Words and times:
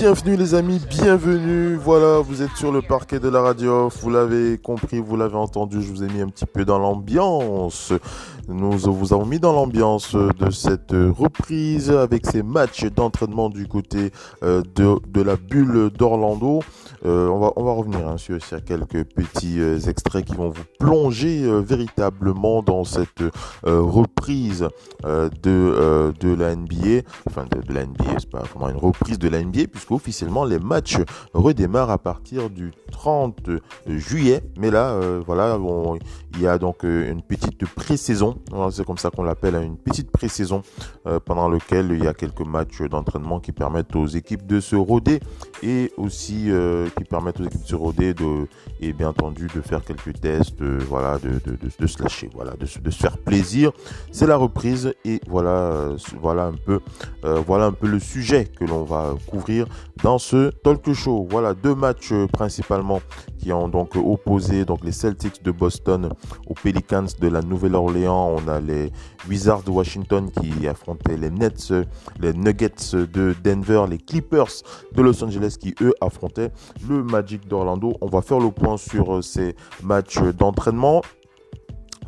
Bienvenue 0.00 0.34
les 0.34 0.54
amis, 0.54 0.80
bienvenue. 0.88 1.74
Voilà, 1.74 2.20
vous 2.20 2.40
êtes 2.40 2.56
sur 2.56 2.72
le 2.72 2.80
parquet 2.80 3.20
de 3.20 3.28
la 3.28 3.42
radio. 3.42 3.90
Vous 4.00 4.08
l'avez 4.08 4.56
compris, 4.56 4.98
vous 4.98 5.14
l'avez 5.14 5.36
entendu. 5.36 5.82
Je 5.82 5.90
vous 5.90 6.02
ai 6.02 6.06
mis 6.06 6.22
un 6.22 6.28
petit 6.28 6.46
peu 6.46 6.64
dans 6.64 6.78
l'ambiance. 6.78 7.92
Nous 8.52 8.72
vous 8.72 9.12
avons 9.12 9.26
mis 9.26 9.38
dans 9.38 9.52
l'ambiance 9.52 10.16
de 10.16 10.50
cette 10.50 10.90
reprise 10.92 11.90
avec 11.90 12.26
ces 12.26 12.42
matchs 12.42 12.84
d'entraînement 12.84 13.48
du 13.48 13.68
côté 13.68 14.10
euh, 14.42 14.62
de, 14.74 14.96
de 15.06 15.22
la 15.22 15.36
bulle 15.36 15.90
d'Orlando. 15.90 16.60
Euh, 17.06 17.28
on, 17.28 17.38
va, 17.38 17.52
on 17.54 17.62
va 17.62 17.72
revenir 17.72 18.08
hein, 18.08 18.16
sur, 18.16 18.38
quelques 18.64 19.04
petits 19.04 19.60
euh, 19.60 19.78
extraits 19.78 20.24
qui 20.24 20.34
vont 20.34 20.48
vous 20.48 20.64
plonger 20.80 21.48
véritablement 21.62 22.62
dans 22.62 22.84
cette 22.84 23.22
reprise 23.64 24.68
de, 25.04 26.12
de 26.18 26.34
la 26.34 26.56
NBA. 26.56 27.02
Enfin, 27.28 27.44
de, 27.50 27.60
de 27.60 27.72
la 27.72 27.86
NBA, 27.86 28.18
c'est 28.18 28.30
pas 28.30 28.42
vraiment 28.42 28.70
une 28.70 28.76
reprise 28.76 29.18
de 29.18 29.28
la 29.28 29.42
NBA, 29.42 29.68
puisque 29.70 29.92
officiellement 29.92 30.44
les 30.44 30.58
matchs 30.58 30.96
redémarrent 31.34 31.90
à 31.90 31.98
partir 31.98 32.50
du 32.50 32.72
30 32.90 33.50
juillet. 33.86 34.42
Mais 34.58 34.70
là, 34.70 34.98
voilà, 35.26 35.58
il 36.34 36.40
y 36.40 36.46
a 36.46 36.58
donc 36.58 36.82
une 36.82 37.22
petite 37.22 37.66
pré-saison, 37.66 38.39
c'est 38.70 38.84
comme 38.84 38.98
ça 38.98 39.10
qu'on 39.10 39.22
l'appelle, 39.22 39.54
hein, 39.54 39.62
une 39.62 39.76
petite 39.76 40.10
pré-saison 40.10 40.62
euh, 41.06 41.20
pendant 41.20 41.48
lequel 41.48 41.90
il 41.92 42.04
y 42.04 42.06
a 42.06 42.14
quelques 42.14 42.46
matchs 42.46 42.82
d'entraînement 42.82 43.40
qui 43.40 43.52
permettent 43.52 43.94
aux 43.96 44.06
équipes 44.06 44.46
de 44.46 44.60
se 44.60 44.76
roder 44.76 45.20
et 45.62 45.92
aussi 45.96 46.50
euh, 46.50 46.88
qui 46.96 47.04
permettent 47.04 47.40
aux 47.40 47.44
équipes 47.44 47.62
de 47.62 47.68
se 47.68 47.74
roder 47.74 48.14
de, 48.14 48.48
et 48.80 48.92
bien 48.92 49.08
entendu 49.08 49.48
de 49.54 49.60
faire 49.60 49.84
quelques 49.84 50.20
tests, 50.20 50.60
euh, 50.62 50.78
voilà, 50.88 51.18
de, 51.18 51.86
se 51.86 52.02
lâcher, 52.02 52.30
voilà, 52.34 52.52
de, 52.52 52.66
de 52.80 52.90
se 52.90 52.98
faire 52.98 53.18
plaisir. 53.18 53.72
C'est 54.10 54.26
la 54.26 54.36
reprise 54.36 54.92
et 55.04 55.20
voilà, 55.28 55.90
voilà 56.20 56.46
un 56.46 56.54
peu, 56.54 56.80
voilà 57.46 57.66
un 57.66 57.72
peu 57.72 57.86
le 57.86 57.98
sujet 57.98 58.44
que 58.44 58.64
l'on 58.64 58.84
va 58.84 59.14
couvrir 59.26 59.66
dans 60.02 60.18
ce 60.18 60.50
talk 60.50 60.92
show. 60.92 61.26
Voilà 61.30 61.54
deux 61.54 61.74
matchs 61.74 62.12
principalement 62.32 63.00
qui 63.38 63.52
ont 63.52 63.68
donc 63.68 63.96
opposé 63.96 64.64
donc 64.64 64.84
les 64.84 64.92
Celtics 64.92 65.42
de 65.42 65.50
Boston 65.50 66.10
aux 66.46 66.54
Pelicans 66.54 67.06
de 67.18 67.28
la 67.28 67.42
Nouvelle-Orléans. 67.42 68.19
On 68.26 68.48
a 68.48 68.60
les 68.60 68.92
Wizards 69.28 69.62
de 69.62 69.70
Washington 69.70 70.30
qui 70.30 70.66
affrontaient 70.66 71.16
les 71.16 71.30
Nets, 71.30 71.72
les 72.20 72.32
Nuggets 72.32 72.92
de 72.94 73.34
Denver, 73.42 73.84
les 73.88 73.98
Clippers 73.98 74.62
de 74.92 75.02
Los 75.02 75.22
Angeles 75.22 75.56
qui 75.58 75.74
eux 75.80 75.94
affrontaient 76.00 76.52
le 76.88 77.02
Magic 77.02 77.46
d'Orlando. 77.46 77.94
On 78.00 78.06
va 78.06 78.22
faire 78.22 78.40
le 78.40 78.50
point 78.50 78.76
sur 78.76 79.16
euh, 79.16 79.22
ces 79.22 79.54
matchs 79.82 80.18
d'entraînement. 80.18 81.02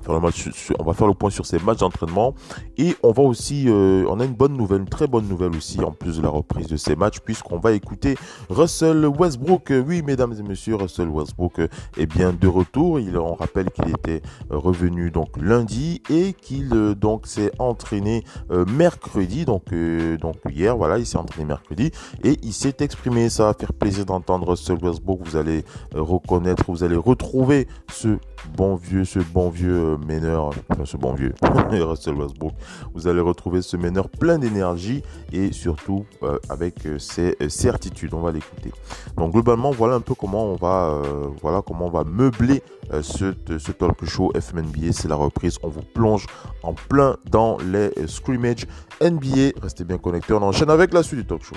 On 0.09 0.19
va 0.19 0.95
faire 0.95 1.07
le 1.07 1.15
point 1.15 1.31
sur 1.31 1.47
ces 1.47 1.59
matchs 1.59 1.79
d'entraînement 1.79 2.35
et 2.77 2.97
on 3.03 3.13
va 3.13 3.23
aussi, 3.23 3.65
euh, 3.69 4.05
on 4.09 4.21
a 4.21 4.25
une 4.25 4.35
bonne 4.35 4.57
nouvelle, 4.57 4.81
une 4.81 4.89
très 4.89 5.07
bonne 5.07 5.29
nouvelle 5.29 5.55
aussi 5.57 5.81
en 5.81 5.93
plus 5.93 6.17
de 6.17 6.23
la 6.23 6.29
reprise 6.29 6.67
de 6.67 6.77
ces 6.77 6.97
matchs 6.97 7.21
puisqu'on 7.21 7.59
va 7.59 7.73
écouter 7.73 8.17
Russell 8.51 9.07
Westbrook. 9.07 9.71
Euh, 9.71 9.83
Oui, 9.87 10.03
mesdames 10.03 10.35
et 10.39 10.43
messieurs, 10.43 10.77
Russell 10.77 11.09
Westbrook 11.09 11.59
euh, 11.61 11.69
est 11.97 12.07
bien 12.07 12.33
de 12.33 12.49
retour. 12.49 12.99
Il, 13.01 13.17
on 13.17 13.35
rappelle 13.35 13.71
qu'il 13.71 13.89
était 13.91 14.23
revenu 14.51 15.11
donc 15.11 15.37
lundi 15.37 16.03
et 16.11 16.33
qu'il 16.33 16.69
donc 16.95 17.27
s'est 17.27 17.53
entraîné 17.59 18.25
mercredi, 18.51 19.45
donc 19.45 19.73
donc 20.21 20.37
hier, 20.51 20.77
voilà, 20.77 20.99
il 20.99 21.07
s'est 21.07 21.19
entraîné 21.19 21.47
mercredi 21.47 21.91
et 22.25 22.39
il 22.43 22.53
s'est 22.53 22.77
exprimé. 22.81 23.29
Ça 23.29 23.45
va 23.45 23.55
faire 23.55 23.73
plaisir 23.73 24.05
d'entendre 24.05 24.49
Russell 24.49 24.79
Westbrook. 24.83 25.21
Vous 25.25 25.37
allez 25.37 25.65
reconnaître, 25.95 26.65
vous 26.69 26.85
allez 26.85 26.97
retrouver 26.97 27.69
ce 27.91 28.19
bon 28.57 28.77
vieux, 28.77 29.05
ce 29.05 29.19
bon 29.19 29.51
vieux 29.51 29.95
euh, 29.95 29.97
meneur, 29.99 30.51
enfin 30.69 30.85
ce 30.85 30.97
bon 30.97 31.13
vieux 31.15 31.35
Russell 31.71 32.15
Westbrook. 32.15 32.53
Vous 32.95 33.07
allez 33.07 33.21
retrouver 33.21 33.63
ce 33.63 33.77
meneur 33.77 34.09
plein 34.09 34.39
d'énergie 34.39 35.03
et 35.33 35.53
surtout 35.53 36.05
euh, 36.23 36.39
avec 36.49 36.87
euh, 36.87 36.99
ses 36.99 37.37
certitudes. 37.49 38.15
On 38.15 38.21
va 38.21 38.33
l'écouter. 38.33 38.73
Donc 39.17 39.33
globalement, 39.33 39.71
voilà 39.71 39.97
un 39.97 40.01
peu 40.01 40.15
comment 40.15 40.47
on 40.47 40.57
va, 40.57 41.03
voilà 41.41 41.63
comment 41.63 41.87
on 41.87 41.91
va 41.91 42.05
meubler 42.05 42.63
ce, 43.03 43.35
ce 43.59 43.73
talk 43.73 44.05
show 44.05 44.33
FMNBA. 44.39 44.93
C'est 44.93 45.09
la 45.09 45.17
reprise. 45.17 45.59
On 45.63 45.69
vous 45.69 45.83
plonge 45.95 46.27
en 46.63 46.75
plein 46.75 47.17
dans 47.31 47.57
les 47.59 47.91
scrimmages 48.07 48.67
NBA. 49.01 49.61
Restez 49.63 49.85
bien 49.85 49.99
connectés. 49.99 50.33
On 50.33 50.43
enchaîne 50.43 50.71
avec 50.71 50.93
la 50.93 51.03
suite 51.03 51.21
du 51.21 51.27
talk 51.27 51.43
show. 51.43 51.57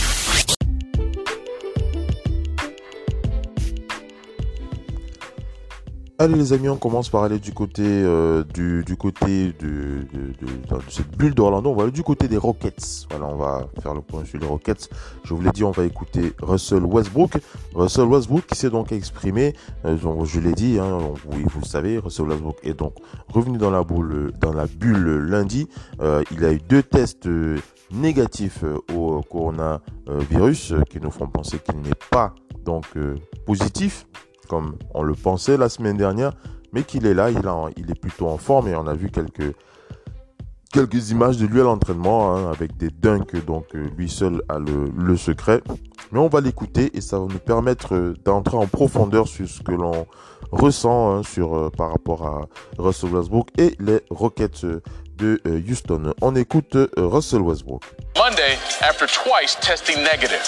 Allez 6.21 6.35
les 6.35 6.53
amis, 6.53 6.69
on 6.69 6.77
commence 6.77 7.09
par 7.09 7.23
aller 7.23 7.39
du 7.39 7.51
côté 7.51 7.81
euh, 7.83 8.43
du, 8.43 8.95
côté 8.95 9.55
de, 9.59 10.05
cette 10.87 11.17
bulle 11.17 11.33
d'Orlando. 11.33 11.71
On 11.71 11.73
va 11.73 11.81
aller 11.81 11.91
du 11.91 12.03
côté 12.03 12.27
des 12.27 12.37
Rockets. 12.37 13.07
Voilà, 13.09 13.25
on 13.25 13.37
va 13.37 13.67
faire 13.81 13.95
le 13.95 14.01
point 14.01 14.23
sur 14.23 14.39
les 14.39 14.45
Rockets. 14.45 14.87
Je 15.23 15.33
vous 15.33 15.41
l'ai 15.41 15.49
dit, 15.49 15.63
on 15.63 15.71
va 15.71 15.83
écouter 15.83 16.33
Russell 16.43 16.83
Westbrook. 16.83 17.31
Russell 17.73 18.05
Westbrook 18.05 18.45
qui 18.45 18.55
s'est 18.55 18.69
donc 18.69 18.91
exprimé. 18.91 19.55
euh, 19.83 19.97
je 20.25 20.39
l'ai 20.39 20.51
dit, 20.51 20.77
hein, 20.77 20.99
vous 21.25 21.59
le 21.59 21.65
savez, 21.65 21.97
Russell 21.97 22.27
Westbrook 22.27 22.59
est 22.61 22.75
donc 22.75 22.93
revenu 23.27 23.57
dans 23.57 23.71
la 23.71 23.83
bulle 23.83 25.27
lundi. 25.27 25.69
Euh, 26.01 26.21
il 26.29 26.45
a 26.45 26.53
eu 26.53 26.59
deux 26.59 26.83
tests 26.83 27.27
négatifs 27.91 28.63
au 28.95 29.23
coronavirus 29.23 30.75
qui 30.87 31.01
nous 31.01 31.09
font 31.09 31.25
penser 31.25 31.57
qu'il 31.57 31.81
n'est 31.81 31.97
pas 32.11 32.35
donc 32.63 32.85
positif 33.47 34.05
comme 34.51 34.75
on 34.93 35.01
le 35.01 35.13
pensait 35.15 35.55
la 35.55 35.69
semaine 35.69 35.95
dernière, 35.95 36.33
mais 36.73 36.83
qu'il 36.83 37.05
est 37.05 37.13
là, 37.13 37.29
il, 37.29 37.89
est 37.89 37.95
plutôt 37.97 38.27
en 38.27 38.37
forme 38.37 38.67
et 38.67 38.75
on 38.75 38.85
a 38.85 38.93
vu 38.93 39.09
quelques, 39.09 39.55
quelques 40.73 41.11
images 41.11 41.37
de 41.37 41.45
lui 41.45 41.61
à 41.61 41.63
l'entraînement 41.63 42.35
hein, 42.35 42.51
avec 42.51 42.75
des 42.75 42.89
dunks, 42.89 43.45
donc 43.45 43.73
euh, 43.75 43.87
lui 43.97 44.09
seul 44.09 44.41
a 44.49 44.59
le, 44.59 44.91
le 44.93 45.15
secret. 45.15 45.61
Mais 46.11 46.19
on 46.19 46.27
va 46.27 46.41
l'écouter 46.41 46.91
et 46.93 46.99
ça 46.99 47.17
va 47.17 47.27
nous 47.29 47.39
permettre 47.39 47.95
euh, 47.95 48.13
d'entrer 48.25 48.57
en 48.57 48.67
profondeur 48.67 49.29
sur 49.29 49.47
ce 49.47 49.63
que 49.63 49.71
l'on 49.71 50.05
ressent 50.51 51.19
hein, 51.19 51.23
sur, 51.23 51.55
euh, 51.55 51.69
par 51.69 51.89
rapport 51.89 52.25
à 52.25 52.41
Russell 52.77 53.11
Westbrook 53.11 53.47
et 53.57 53.77
les 53.79 54.01
Rockets 54.09 54.65
de 55.17 55.41
Houston. 55.45 56.13
On 56.21 56.35
écoute 56.35 56.75
Russell 56.97 57.39
Westbrook. 57.39 57.83
Monday 58.17 58.57
after 58.81 59.07
twice 59.07 59.57
testing 59.61 60.03
negative. 60.03 60.41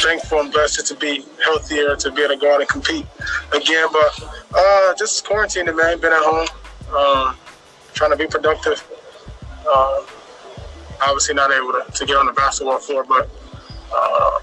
Thankful 0.00 0.40
and 0.40 0.52
blessed 0.52 0.86
to 0.86 0.94
be 0.94 1.24
healthier, 1.42 1.96
to 1.96 2.10
be 2.10 2.22
able 2.22 2.34
to 2.34 2.40
go 2.40 2.54
out 2.54 2.60
and 2.60 2.68
compete 2.68 3.06
again. 3.52 3.88
But 3.92 4.24
uh, 4.54 4.94
just 4.94 5.24
quarantining, 5.24 5.76
man. 5.76 6.00
Been 6.00 6.12
at 6.12 6.22
home, 6.22 6.48
um, 6.96 7.36
trying 7.94 8.10
to 8.10 8.16
be 8.16 8.26
productive. 8.26 8.82
Uh, 9.68 10.02
obviously 11.02 11.34
not 11.34 11.52
able 11.52 11.72
to, 11.72 11.84
to 11.92 12.06
get 12.06 12.16
on 12.16 12.26
the 12.26 12.32
basketball 12.32 12.78
floor, 12.78 13.04
but 13.04 13.28
uh, 13.94 14.38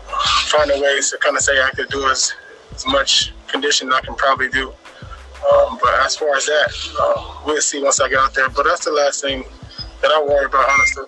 finding 0.47 0.81
ways 0.81 1.09
to 1.11 1.17
kind 1.17 1.35
of 1.35 1.43
say 1.43 1.61
I 1.61 1.69
could 1.71 1.89
do 1.89 2.07
as, 2.09 2.33
as 2.73 2.85
much 2.87 3.33
conditioning 3.47 3.93
I 3.93 4.01
can 4.01 4.15
probably 4.15 4.49
do. 4.49 4.69
Um, 4.69 5.79
but 5.81 5.93
as 6.01 6.15
far 6.15 6.35
as 6.35 6.45
that, 6.45 6.71
uh, 6.99 7.41
we'll 7.45 7.61
see 7.61 7.81
once 7.81 7.99
I 7.99 8.09
get 8.09 8.19
out 8.19 8.33
there. 8.33 8.49
But 8.49 8.63
that's 8.63 8.85
the 8.85 8.91
last 8.91 9.21
thing 9.21 9.43
that 10.01 10.11
I 10.11 10.21
worry 10.21 10.45
about, 10.45 10.69
honestly. 10.69 11.05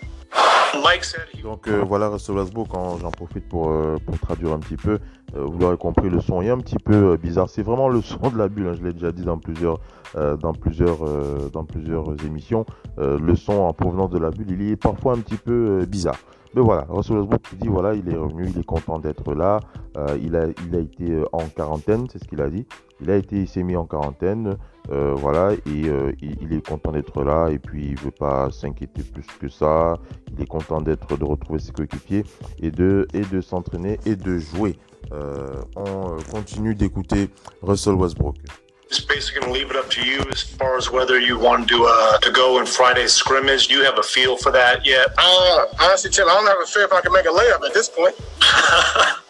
Donc 1.44 1.68
euh, 1.68 1.83
voilà 1.86 2.10
Russell 2.10 2.36
Westbrook, 2.36 2.69
quand 2.69 2.98
j'en 2.98 3.12
profite 3.12 3.48
pour, 3.48 3.72
euh, 3.72 3.98
traduire 4.22 4.54
un 4.54 4.60
petit 4.60 4.78
peu, 4.78 5.00
euh, 5.36 5.45
vous 5.45 5.57
l'aurez 5.57 5.78
compris, 5.78 6.10
le 6.10 6.22
son 6.22 6.42
est 6.42 6.50
un 6.50 6.57
petit 6.57 6.78
peu 6.78 7.18
bizarre. 7.18 7.50
C'est 7.50 7.63
vraiment 7.63 7.89
le 7.89 8.01
son 8.01 8.30
de 8.30 8.38
la 8.38 8.48
bulle, 8.48 8.68
hein, 8.68 8.74
je 8.78 8.83
l'ai 8.83 8.94
déjà 8.94 9.12
dit 9.12 9.24
dans 9.24 9.38
plusieurs, 9.38 9.80
dans 10.16 10.54
plusieurs, 10.54 11.00
dans 11.51 11.63
plusieurs 11.63 12.06
émissions. 12.25 12.66
Le 12.98 13.36
son 13.36 13.54
en 13.54 13.74
provenance 13.74 14.10
de 14.10 14.19
la 14.19 14.30
bulle, 14.30 14.51
il 14.51 14.72
est 14.72 14.75
parfois 14.75 15.13
un 15.13 15.19
petit 15.19 15.38
peu 15.38 15.86
bizarre. 15.86 16.18
Mais 16.54 16.62
voilà, 16.62 16.86
Russell 16.89 17.18
Westbrook 17.18 17.42
dit 17.60 17.68
voilà, 17.69 17.94
il 17.94 18.10
est 18.10 18.18
revenu, 18.18 18.45
il 18.50 18.60
est 18.60 18.66
content 18.66 19.00
d'être 19.00 19.33
là. 19.33 19.60
Il, 20.22 20.36
a, 20.36 20.48
été 20.48 21.24
en 21.31 21.45
quarantaine, 21.56 22.07
c'est 22.12 22.19
ce 22.19 22.28
qu'il 22.28 22.42
a 22.42 22.50
dit. 22.50 22.66
Il 23.00 23.10
a 23.10 23.16
été, 23.16 23.38
il 23.38 23.48
s'est 23.48 23.63
mis 23.63 23.75
en 23.75 23.86
quarantaine, 23.86 24.57
euh, 24.89 25.13
voilà, 25.16 25.54
et 25.54 25.88
euh, 25.88 26.12
il, 26.22 26.36
il 26.42 26.54
est 26.57 26.68
content 26.68 26.92
d'être 26.92 27.24
là. 27.24 27.50
Et 27.50 27.60
puis 27.60 27.89
il 27.89 28.00
veut 28.00 28.12
pas 28.12 28.50
s'inquiéter 28.51 29.04
plus 29.04 29.25
que 29.39 29.48
ça. 29.48 29.95
Il 30.33 30.42
est 30.42 30.48
content 30.48 30.81
d'être, 30.81 31.18
de 31.18 31.24
retrouver 31.24 31.60
ses 31.60 31.72
coéquipiers 31.72 32.24
et 32.62 32.72
de, 32.72 33.07
et 33.13 33.22
de 33.22 33.42
s'entraîner 33.42 34.00
et 34.06 34.16
de 34.16 34.38
jouer. 34.38 34.78
Euh, 35.12 35.62
on 35.75 36.16
euh, 36.16 36.22
continue 36.31 36.75
d'écouter 36.75 37.30
Russell 37.62 37.94
Westbrook. 37.94 38.36
Just 38.89 39.07
basically 39.07 39.39
going 39.39 39.54
to 39.54 39.57
leave 39.57 39.72
it 39.72 39.78
up 39.78 39.89
to 39.92 40.01
you 40.01 40.19
as 40.33 40.42
far 40.42 40.78
as 40.78 40.92
whether 40.92 41.18
you 41.18 41.39
want 41.39 41.69
to 41.69 41.86
uh, 41.86 42.18
to 42.19 42.30
go 42.30 42.60
in 42.60 42.66
Friday's 42.66 43.13
scrimmage. 43.13 43.69
Do 43.69 43.75
you 43.75 43.86
have 43.86 43.98
a 43.98 44.04
feel 44.04 44.36
for 44.36 44.51
that 44.51 44.86
yet? 44.86 45.13
Uh, 45.18 45.66
honestly, 45.80 46.12
Tim, 46.12 46.28
I 46.28 46.33
don't 46.33 46.45
have 46.45 46.60
a 46.62 46.66
fear 46.66 46.83
if 46.83 46.92
I 46.92 47.00
can 47.00 47.13
make 47.13 47.25
a 47.25 47.30
layup 47.30 47.66
at 47.66 47.74
this 47.74 47.88
point. 47.88 48.16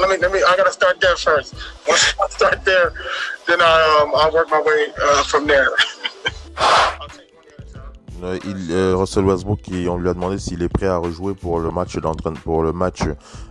let 0.00 0.10
me, 0.10 0.16
let 0.18 0.32
me. 0.32 0.42
I 0.46 0.56
gotta 0.56 0.72
start 0.72 1.00
there 1.00 1.16
first. 1.16 1.54
Once 1.86 2.14
I 2.22 2.28
start 2.28 2.64
there, 2.64 2.92
then 3.46 3.60
I, 3.60 4.00
um, 4.02 4.12
I'll 4.14 4.32
work 4.32 4.50
my 4.50 4.60
way 4.60 4.88
uh, 5.02 5.22
from 5.24 5.46
there. 5.46 5.70
Euh, 6.54 7.21
il, 8.22 8.70
euh, 8.70 8.94
Russell 8.96 9.24
Westbrook, 9.24 9.60
qui, 9.60 9.86
on 9.88 9.96
lui 9.96 10.08
a 10.08 10.14
demandé 10.14 10.38
s'il 10.38 10.62
est 10.62 10.68
prêt 10.68 10.86
à 10.86 10.96
rejouer 10.96 11.34
pour 11.34 11.58
le 11.58 11.70
match 11.70 11.96
d'entraînement, 11.96 12.40
pour 12.44 12.62
le 12.62 12.72
match 12.72 13.00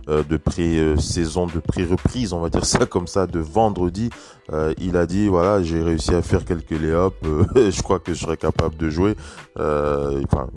euh, 0.08 0.22
de 0.22 0.36
pré-saison, 0.36 1.46
de 1.46 1.60
pré-reprise, 1.60 2.32
on 2.32 2.40
va 2.40 2.48
dire 2.48 2.64
ça 2.64 2.86
comme 2.86 3.06
ça, 3.06 3.26
de 3.26 3.38
vendredi. 3.38 4.08
Euh, 4.52 4.72
il 4.78 4.96
a 4.96 5.06
dit 5.06 5.28
voilà, 5.28 5.62
j'ai 5.62 5.82
réussi 5.82 6.14
à 6.14 6.22
faire 6.22 6.44
quelques 6.44 6.70
lay-ups, 6.70 7.16
je 7.54 7.82
crois 7.82 7.98
que 7.98 8.14
je 8.14 8.20
serai 8.20 8.36
capable 8.36 8.76
de 8.76 8.88
jouer. 8.88 9.14
enfin, 9.56 10.48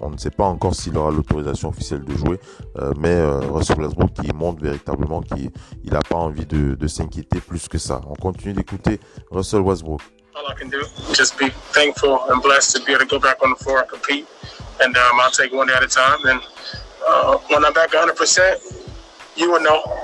on 0.00 0.10
ne 0.10 0.16
sait 0.16 0.30
pas 0.30 0.46
encore 0.46 0.74
s'il 0.74 0.96
aura 0.96 1.10
l'autorisation 1.10 1.68
officielle 1.68 2.04
de 2.04 2.16
jouer, 2.16 2.38
mais 2.98 3.22
Russell 3.50 3.80
Westbrook 3.80 4.12
qui 4.12 4.32
montre 4.32 4.62
véritablement 4.62 5.22
qu'il 5.22 5.50
n'a 5.90 6.00
pas 6.00 6.16
envie 6.16 6.46
de, 6.46 6.74
de 6.74 6.86
s'inquiéter 6.86 7.40
plus 7.40 7.68
que 7.68 7.78
ça. 7.78 8.00
On 8.08 8.14
continue 8.14 8.54
d'écouter 8.54 9.00
Russell 9.30 9.60
Westbrook. 9.60 10.00
All 10.40 10.50
I 10.50 10.54
can 10.54 10.70
do. 10.70 10.84
Just 11.12 11.38
be 11.38 11.50
thankful 11.50 12.30
and 12.30 12.42
blessed 12.42 12.76
to 12.76 12.84
be 12.84 12.92
able 12.92 13.00
to 13.00 13.06
go 13.06 13.18
back 13.18 13.42
on 13.42 13.50
the 13.50 13.56
floor 13.56 13.80
and 13.80 13.88
compete. 13.88 14.26
And 14.80 14.96
um, 14.96 15.20
I'll 15.20 15.30
take 15.30 15.52
one 15.52 15.66
day 15.66 15.74
at 15.74 15.82
a 15.82 15.88
time. 15.88 16.24
And 16.26 16.40
uh, 17.06 17.36
when 17.48 17.64
I'm 17.64 17.72
back 17.72 17.90
100%, 17.90 19.36
you 19.36 19.50
will 19.52 19.60
know. 19.62 19.99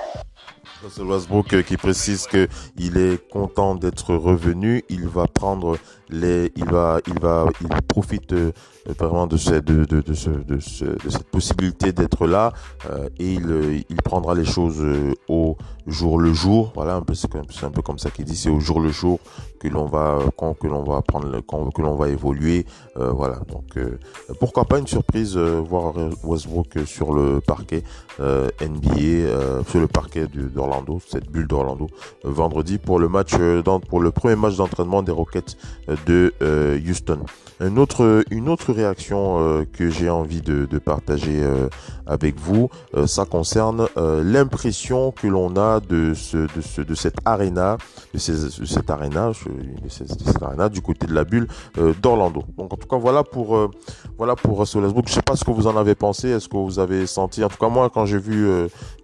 Russell 0.87 1.07
Westbrook 1.07 1.53
euh, 1.53 1.63
qui 1.63 1.77
précise 1.77 2.27
que 2.27 2.47
il 2.79 2.97
est 2.97 3.29
content 3.29 3.75
d'être 3.75 4.15
revenu. 4.15 4.85
Il 4.89 5.09
va 5.09 5.27
prendre 5.27 5.79
les, 6.09 6.53
il 6.55 6.65
va, 6.67 7.01
il 7.09 7.19
va, 7.19 7.47
il 7.61 7.69
profite 7.83 8.33
euh, 8.33 8.53
vraiment 8.97 9.27
de, 9.27 9.37
ce, 9.37 9.55
de, 9.55 9.85
de, 9.85 10.01
de, 10.01 10.15
ce, 10.15 10.31
de, 10.31 10.61
ce, 10.61 10.85
de 10.85 11.11
cette 11.11 11.29
possibilité 11.29 11.93
d'être 11.93 12.29
là 12.29 12.53
euh, 12.89 13.09
et 13.19 13.33
il, 13.33 13.97
prendra 14.05 14.35
les 14.35 14.45
choses 14.45 14.81
au 15.27 15.57
jour 15.89 16.21
le 16.21 16.33
jour. 16.33 16.71
Voilà, 16.77 17.03
c'est 17.15 17.65
un 17.65 17.71
peu 17.71 17.83
comme 17.83 17.99
ça 17.99 18.11
qu'il 18.11 18.25
dit, 18.25 18.37
c'est 18.37 18.51
au 18.51 18.61
jour 18.61 18.81
le 18.81 18.91
jour 18.91 19.19
que 19.59 19.67
l'on 19.67 19.87
va 19.87 20.21
quand, 20.37 20.55
que 20.55 20.69
l'on 20.69 20.85
va 20.85 21.03
prendre 21.03 21.41
quand, 21.41 21.73
que 21.73 21.83
l'on 21.83 21.97
va 21.97 22.09
évoluer. 22.09 22.67
Voilà, 22.95 23.41
donc 23.51 23.77
pourquoi 24.39 24.65
pas 24.65 24.79
une 24.79 24.87
surprise 24.87 25.37
voir 25.37 25.95
Westbrook 26.23 26.79
sur 26.87 27.13
le 27.13 27.41
parquet 27.41 27.83
NBA, 28.21 29.65
sur 29.69 29.81
le 29.81 29.89
parquet 29.89 30.29
cette 31.07 31.31
bulle 31.31 31.47
d'Orlando 31.47 31.89
vendredi 32.25 32.79
pour 32.79 32.99
le 32.99 33.09
match 33.09 33.33
pour 33.89 34.01
le 34.01 34.11
premier 34.11 34.37
match 34.37 34.57
d'entraînement 34.57 35.03
des 35.03 35.13
Rockets 35.13 35.57
de 36.07 36.33
Houston. 36.89 37.21
Une 37.61 37.79
autre, 37.79 38.23
une 38.31 38.51
autre 38.51 38.75
réaction 38.75 39.39
euh, 39.41 39.65
que 39.65 39.89
j'ai 39.89 40.11
envie 40.11 40.43
de, 40.43 40.67
partager 40.79 41.43
euh, 41.43 41.69
avec 42.07 42.39
vous, 42.39 42.69
euh, 42.95 43.07
ça 43.07 43.25
concerne 43.25 43.89
l'impression 43.97 45.11
que 45.11 45.27
l'on 45.27 45.57
a 45.57 45.81
de 45.81 46.13
ce, 46.13 46.37
de 46.37 46.61
ce, 46.61 46.83
de 46.83 46.95
cette 46.95 47.17
arena, 47.25 47.79
de, 48.13 48.19
ces, 48.19 48.33
de 48.33 48.49
cette 48.51 48.67
de 48.67 49.89
cette, 49.89 50.43
arena 50.43 50.69
du 50.69 50.83
côté 50.83 51.07
de 51.07 51.15
la 51.15 51.25
bulle 51.25 51.49
d'Orlando. 52.03 52.45
Donc 52.59 52.75
en 52.75 52.77
tout 52.77 52.87
cas 52.87 52.99
voilà 52.99 53.25
pour, 53.25 53.71
voilà 54.19 54.35
pour 54.37 54.59
Westbrook. 54.59 55.09
Je 55.09 55.13
sais 55.15 55.23
pas 55.23 55.37
ce 55.37 55.45
que 55.45 55.51
vous 55.51 55.67
en 55.67 55.77
avez 55.77 55.95
pensé, 55.95 56.31
est-ce 56.31 56.49
que 56.49 56.57
vous 56.57 56.79
avez 56.79 57.07
senti, 57.07 57.45
en 57.45 57.49
tout 57.49 57.59
cas 57.59 57.69
moi 57.69 57.91
quand 57.91 58.07
j'ai 58.07 58.19
vu, 58.19 58.49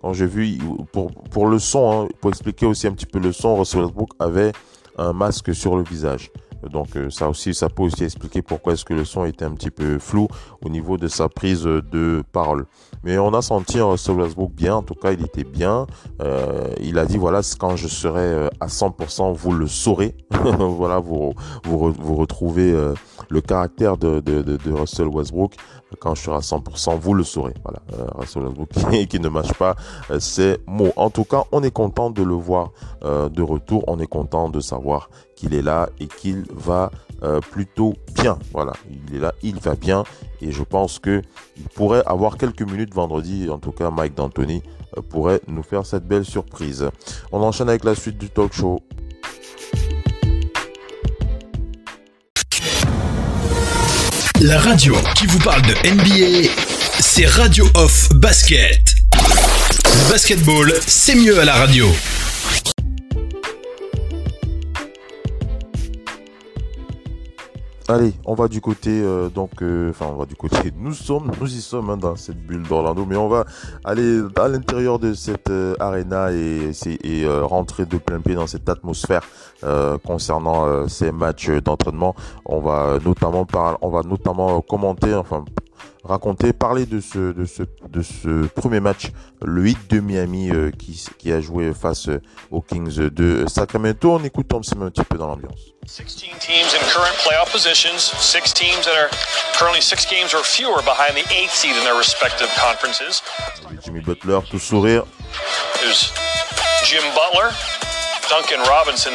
quand 0.01 0.13
j'ai 0.13 0.27
vu 0.27 0.59
pour, 0.93 1.11
pour 1.11 1.47
le 1.47 1.59
son, 1.59 2.05
hein, 2.05 2.09
pour 2.21 2.31
expliquer 2.31 2.67
aussi 2.67 2.87
un 2.87 2.93
petit 2.93 3.07
peu 3.07 3.19
le 3.19 3.33
son, 3.33 3.59
Westbrook 3.59 4.11
avait 4.19 4.53
un 4.99 5.13
masque 5.13 5.55
sur 5.55 5.77
le 5.77 5.83
visage. 5.83 6.31
Donc 6.71 6.97
euh, 6.97 7.11
ça 7.11 7.29
aussi, 7.29 7.55
ça 7.55 7.69
peut 7.69 7.83
aussi 7.83 8.05
expliquer 8.05 8.43
pourquoi 8.43 8.75
est-ce 8.75 8.85
que 8.85 8.95
le 8.95 9.05
son 9.05 9.25
était 9.25 9.45
un 9.45 9.53
petit 9.53 9.71
peu 9.71 9.99
flou 9.99 10.29
au 10.65 10.69
niveau 10.69 10.97
de 10.97 11.09
sa 11.09 11.29
prise 11.29 11.65
de 11.65 12.23
parole. 12.33 12.67
Mais 13.05 13.19
on 13.19 13.35
a 13.35 13.43
senti 13.43 13.81
Russell 13.81 14.17
Westbrook 14.17 14.53
bien, 14.53 14.77
en 14.77 14.83
tout 14.83 14.95
cas 14.95 15.13
il 15.13 15.25
était 15.25 15.45
bien. 15.45 15.87
Euh, 16.21 16.73
il 16.81 16.99
a 16.99 17.05
dit 17.05 17.19
voilà, 17.19 17.41
quand 17.59 17.77
je 17.77 17.89
serai 17.89 18.21
euh, 18.21 18.49
à 18.61 18.67
100%, 18.67 19.35
vous 19.35 19.53
le 19.53 19.67
saurez. 19.67 20.15
voilà, 20.31 21.01
vous, 21.01 21.33
vous, 21.65 21.93
vous 21.93 22.15
retrouvez 22.17 22.73
le 23.29 23.41
caractère 23.41 23.97
de, 23.97 24.21
de, 24.21 24.43
de, 24.43 24.73
Russell 24.73 25.09
Westbrook. 25.09 25.55
Quand 26.01 26.15
je 26.15 26.23
serai 26.23 26.37
à 26.37 26.41
100%, 26.41 26.99
vous 26.99 27.15
le 27.15 27.25
saurez. 27.25 27.55
Voilà, 27.65 27.81
Russell 28.15 28.45
Westbrook 28.45 28.69
qui, 28.91 29.09
qui 29.09 29.21
ne 29.21 29.29
mâche 29.29 29.53
pas 29.55 29.75
ses 30.19 30.59
mots. 30.67 30.93
En 30.97 31.11
tout 31.11 31.25
cas, 31.25 31.45
on 31.53 31.63
est 31.63 31.71
content 31.71 32.11
de 32.11 32.23
le 32.23 32.35
voir 32.35 32.71
de 33.03 33.43
retour. 33.43 33.85
On 33.89 33.99
est 33.99 34.07
content 34.07 34.49
de 34.49 34.61
savoir 34.61 35.11
qu'il 35.43 35.55
est 35.55 35.63
là 35.63 35.89
et 35.99 36.07
qu'il 36.07 36.45
va 36.55 36.91
euh, 37.23 37.41
plutôt 37.41 37.95
bien. 38.15 38.39
Voilà, 38.53 38.73
il 38.89 39.17
est 39.17 39.19
là, 39.19 39.35
il 39.43 39.59
va 39.59 39.75
bien 39.75 40.05
et 40.41 40.53
je 40.53 40.63
pense 40.63 41.01
que 41.01 41.21
il 41.57 41.65
pourrait 41.65 42.03
avoir 42.07 42.37
quelques 42.37 42.63
minutes 42.63 42.95
vendredi. 42.95 43.49
En 43.51 43.59
tout 43.59 43.73
cas, 43.73 43.91
Mike 43.91 44.15
D'Antoni 44.15 44.63
euh, 44.97 45.03
pourrait 45.03 45.41
nous 45.49 45.65
faire 45.65 45.85
cette 45.85 46.07
belle 46.07 46.25
surprise. 46.25 46.89
On 47.33 47.43
enchaîne 47.43 47.69
avec 47.69 47.83
la 47.85 47.97
suite 47.97 48.19
du 48.19 48.31
talk 48.31 48.53
show. 48.53 48.81
La 54.41 54.59
radio 54.59 54.95
qui 55.17 55.27
vous 55.27 55.39
parle 55.39 55.63
de 55.63 55.73
NBA, 55.89 56.51
c'est 57.01 57.27
Radio 57.27 57.65
Off 57.75 58.09
Basket. 58.15 58.97
Basketball, 60.09 60.73
c'est 60.87 61.15
mieux 61.15 61.39
à 61.41 61.45
la 61.45 61.55
radio. 61.55 61.87
Allez, 67.89 68.13
on 68.25 68.35
va 68.35 68.47
du 68.47 68.61
côté 68.61 68.91
euh, 69.03 69.29
donc, 69.29 69.61
euh, 69.61 69.91
enfin 69.91 70.07
on 70.13 70.17
va 70.17 70.25
du 70.25 70.37
côté. 70.37 70.73
Nous 70.79 70.95
sommes, 70.95 71.33
nous 71.41 71.53
y 71.53 71.61
sommes 71.61 71.91
hein, 71.91 71.97
dans 71.97 72.15
cette 72.15 72.39
bulle 72.39 72.63
d'Orlando, 72.63 73.05
mais 73.05 73.17
on 73.17 73.29
va 73.29 73.45
aller 73.85 74.21
à 74.37 74.47
l'intérieur 74.47 75.01
de 75.01 75.15
cette 75.15 75.51
euh, 75.51 75.75
arena 75.81 76.33
et, 76.33 76.71
et 77.03 77.27
rentrer 77.27 77.85
de 77.85 77.99
plein 77.99 78.21
pied 78.21 78.37
dans 78.37 78.47
cette 78.47 78.69
atmosphère 78.69 79.23
concernant 80.05 80.89
ces 80.89 81.13
matchs 81.13 81.51
d'entraînement. 81.51 82.15
On 82.45 82.61
va 82.61 82.99
notamment 83.05 83.45
parler, 83.45 83.77
on 83.81 83.91
va 83.91 84.03
notamment 84.03 84.61
commenter, 84.61 85.15
enfin 85.15 85.45
raconter, 86.05 86.53
parler 86.53 86.87
de 86.87 87.01
ce, 87.01 87.33
de 87.33 87.45
ce, 87.45 87.63
de 87.89 88.03
ce 88.03 88.47
premier 88.49 88.81
match, 88.81 89.11
le 89.43 89.69
hit 89.69 89.91
de 89.91 90.01
Miami 90.01 90.51
qui, 90.79 91.05
qui 91.19 91.33
a 91.33 91.41
joué 91.41 91.73
face 91.75 92.09
aux 92.51 92.61
Kings 92.61 93.09
de 93.09 93.47
Sacramento. 93.49 94.13
On 94.13 94.25
écoute 94.25 94.49
Tom 94.49 94.63
un 94.83 94.91
petit 94.91 95.05
peu 95.05 95.19
dans 95.19 95.29
l'ambiance. 95.29 95.73
16 95.87 96.15
teams 96.39 96.75
in 96.75 96.81
current 96.93 97.17
playoff 97.27 97.51
positions, 97.51 97.99
six 97.99 98.53
teams 98.53 98.85
that 98.87 98.95
are 98.95 99.11
currently 99.59 99.81
six 99.81 100.07
games 100.07 100.33
or 100.33 100.45
fewer 100.45 100.81
behind 100.83 101.17
the 101.17 101.27
eighth 101.35 101.53
seed 101.53 101.75
in 101.77 101.83
their 101.83 101.97
respective 101.97 102.49
conferences. 102.55 103.21
Jimmy 103.85 104.01
Butler, 104.01 104.43
tout 104.49 104.61
sourire. 104.61 105.05
There's 105.83 106.13
Jim 106.85 107.03
Butler. 107.15 107.51
Duncan 108.29 108.61
Robinson 108.69 109.13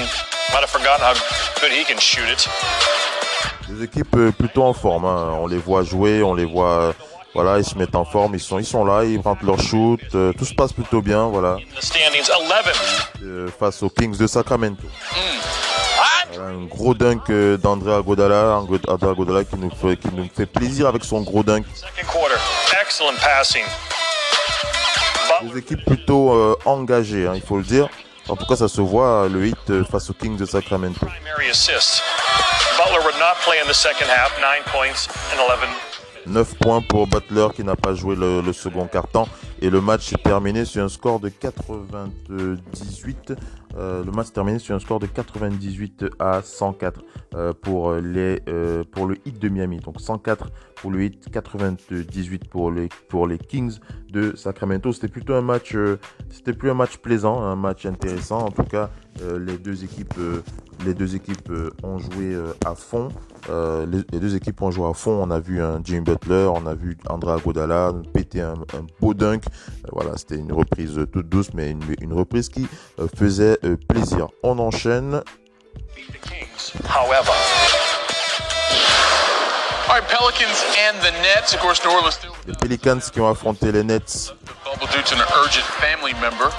might 0.51 0.61
have 0.61 0.69
forgotten 0.69 1.01
how 1.01 1.13
good 1.61 1.71
he 1.71 1.83
can 1.85 1.97
shoot 1.97 2.27
it. 2.27 2.45
Des 3.77 3.83
équipes 3.83 4.15
euh, 4.15 4.31
plutôt 4.31 4.63
en 4.63 4.73
forme. 4.73 5.05
Hein. 5.05 5.37
On 5.39 5.47
les 5.47 5.57
voit 5.57 5.83
jouer, 5.83 6.23
on 6.23 6.33
les 6.33 6.45
voit. 6.45 6.93
Voilà, 7.35 7.59
ils 7.59 7.65
se 7.65 7.75
mettent 7.75 7.95
en 7.95 8.05
forme, 8.05 8.33
ils 8.33 8.39
sont, 8.39 8.57
ils 8.57 8.65
sont 8.65 8.83
là, 8.83 9.03
ils 9.03 9.19
rentrent 9.19 9.45
leur 9.45 9.59
shoot, 9.59 9.99
euh, 10.15 10.33
tout 10.33 10.45
se 10.45 10.55
passe 10.55 10.73
plutôt 10.73 11.03
bien, 11.03 11.27
voilà. 11.27 11.57
The 11.75 11.83
standings 11.83 12.29
11. 12.35 12.53
Euh, 13.21 13.47
face 13.59 13.83
aux 13.83 13.89
Kings 13.89 14.17
de 14.17 14.25
Sacramento. 14.25 14.81
Mm. 15.11 15.37
Un 16.39 16.65
gros 16.65 16.93
dunk 16.93 17.29
euh, 17.29 17.57
d'André 17.57 17.93
Agodala, 17.93 18.57
André 18.57 18.79
Agodala 18.87 19.43
qui 19.43 19.55
nous, 19.57 19.69
fait, 19.69 19.97
qui 19.97 20.07
nous 20.13 20.27
fait 20.35 20.45
plaisir 20.45 20.87
avec 20.87 21.03
son 21.03 21.21
gros 21.21 21.43
dunk. 21.43 21.65
Des 25.43 25.59
équipes 25.59 25.85
plutôt 25.85 26.31
euh, 26.31 26.55
engagées, 26.65 27.27
hein, 27.27 27.33
il 27.35 27.41
faut 27.41 27.57
le 27.57 27.63
dire. 27.63 27.87
En 28.29 28.35
tout 28.35 28.45
cas, 28.45 28.55
ça 28.55 28.67
se 28.67 28.81
voit 28.81 29.27
le 29.29 29.47
hit 29.47 29.69
euh, 29.69 29.83
face 29.85 30.09
aux 30.09 30.13
Kings 30.13 30.37
de 30.37 30.45
Sacramento. 30.45 31.05
9 36.25 36.55
points 36.59 36.81
pour 36.81 37.07
Butler 37.07 37.47
qui 37.55 37.63
n'a 37.63 37.75
pas 37.75 37.93
joué 37.93 38.15
le, 38.15 38.41
le 38.41 38.53
second 38.53 38.85
quart-temps 38.87 39.29
et 39.61 39.69
le 39.69 39.81
match 39.81 40.13
est 40.13 40.23
terminé 40.23 40.65
sur 40.65 40.83
un 40.83 40.89
score 40.89 41.19
de 41.19 41.29
98 41.29 43.33
euh, 43.77 44.03
le 44.03 44.11
match 44.11 44.31
terminé 44.31 44.59
sur 44.59 44.75
un 44.75 44.79
score 44.79 44.99
de 44.99 45.05
98 45.05 46.05
à 46.19 46.41
104 46.41 47.01
euh, 47.35 47.53
pour, 47.53 47.93
les, 47.93 48.41
euh, 48.47 48.83
pour 48.91 49.05
le 49.05 49.17
hit 49.25 49.39
de 49.39 49.49
Miami. 49.49 49.79
Donc 49.79 49.99
104 49.99 50.49
pour 50.75 50.91
le 50.91 51.03
hit, 51.03 51.29
98 51.31 52.49
pour 52.49 52.71
les, 52.71 52.89
pour 53.07 53.27
les 53.27 53.37
Kings 53.37 53.77
de 54.11 54.35
Sacramento. 54.35 54.91
C'était 54.93 55.07
plutôt 55.07 55.33
un 55.33 55.41
match, 55.41 55.75
c'était 56.29 56.53
plus 56.53 56.71
un 56.71 56.75
match 56.75 56.97
plaisant, 56.97 57.41
un 57.41 57.55
match 57.55 57.85
intéressant. 57.85 58.39
En 58.39 58.51
tout 58.51 58.63
cas, 58.63 58.89
les 59.39 59.57
deux 59.57 59.83
équipes, 59.83 60.13
les 60.85 60.93
deux 60.93 61.15
équipes 61.15 61.51
ont 61.83 61.97
joué 61.97 62.37
à 62.63 62.75
fond. 62.75 63.09
Les, 63.49 64.19
deux 64.19 64.35
équipes 64.35 64.61
ont 64.61 64.69
joué 64.69 64.87
à 64.87 64.93
fond. 64.93 65.19
On 65.19 65.31
a 65.31 65.39
vu 65.39 65.61
un 65.61 65.81
Jimmy 65.83 66.01
Butler, 66.01 66.47
on 66.53 66.67
a 66.67 66.75
vu 66.75 66.95
Andrea 67.09 67.37
Godala 67.43 67.93
péter 68.13 68.41
un, 68.41 68.53
un 68.53 68.85
beau 69.01 69.15
dunk. 69.15 69.46
Voilà, 69.91 70.17
c'était 70.17 70.35
une 70.35 70.51
reprise 70.51 70.99
toute 71.11 71.29
douce, 71.29 71.49
mais 71.53 71.71
une, 71.71 71.81
une 72.01 72.13
reprise 72.13 72.49
qui 72.49 72.67
faisait 73.15 73.57
euh, 73.63 73.77
plaisir. 73.87 74.27
On 74.43 74.59
enchaîne 74.59 75.21
Les 82.45 82.53
Pelicans 82.53 82.99
qui 83.11 83.21
ont 83.21 83.29
affronté 83.29 83.71
les 83.71 83.83
Nets. 83.83 84.33
bubble 84.67 84.91
due 84.91 85.01
to 85.01 85.15
an 85.15 85.23
urgent 85.39 85.63
family 85.79 86.13
member 86.19 86.51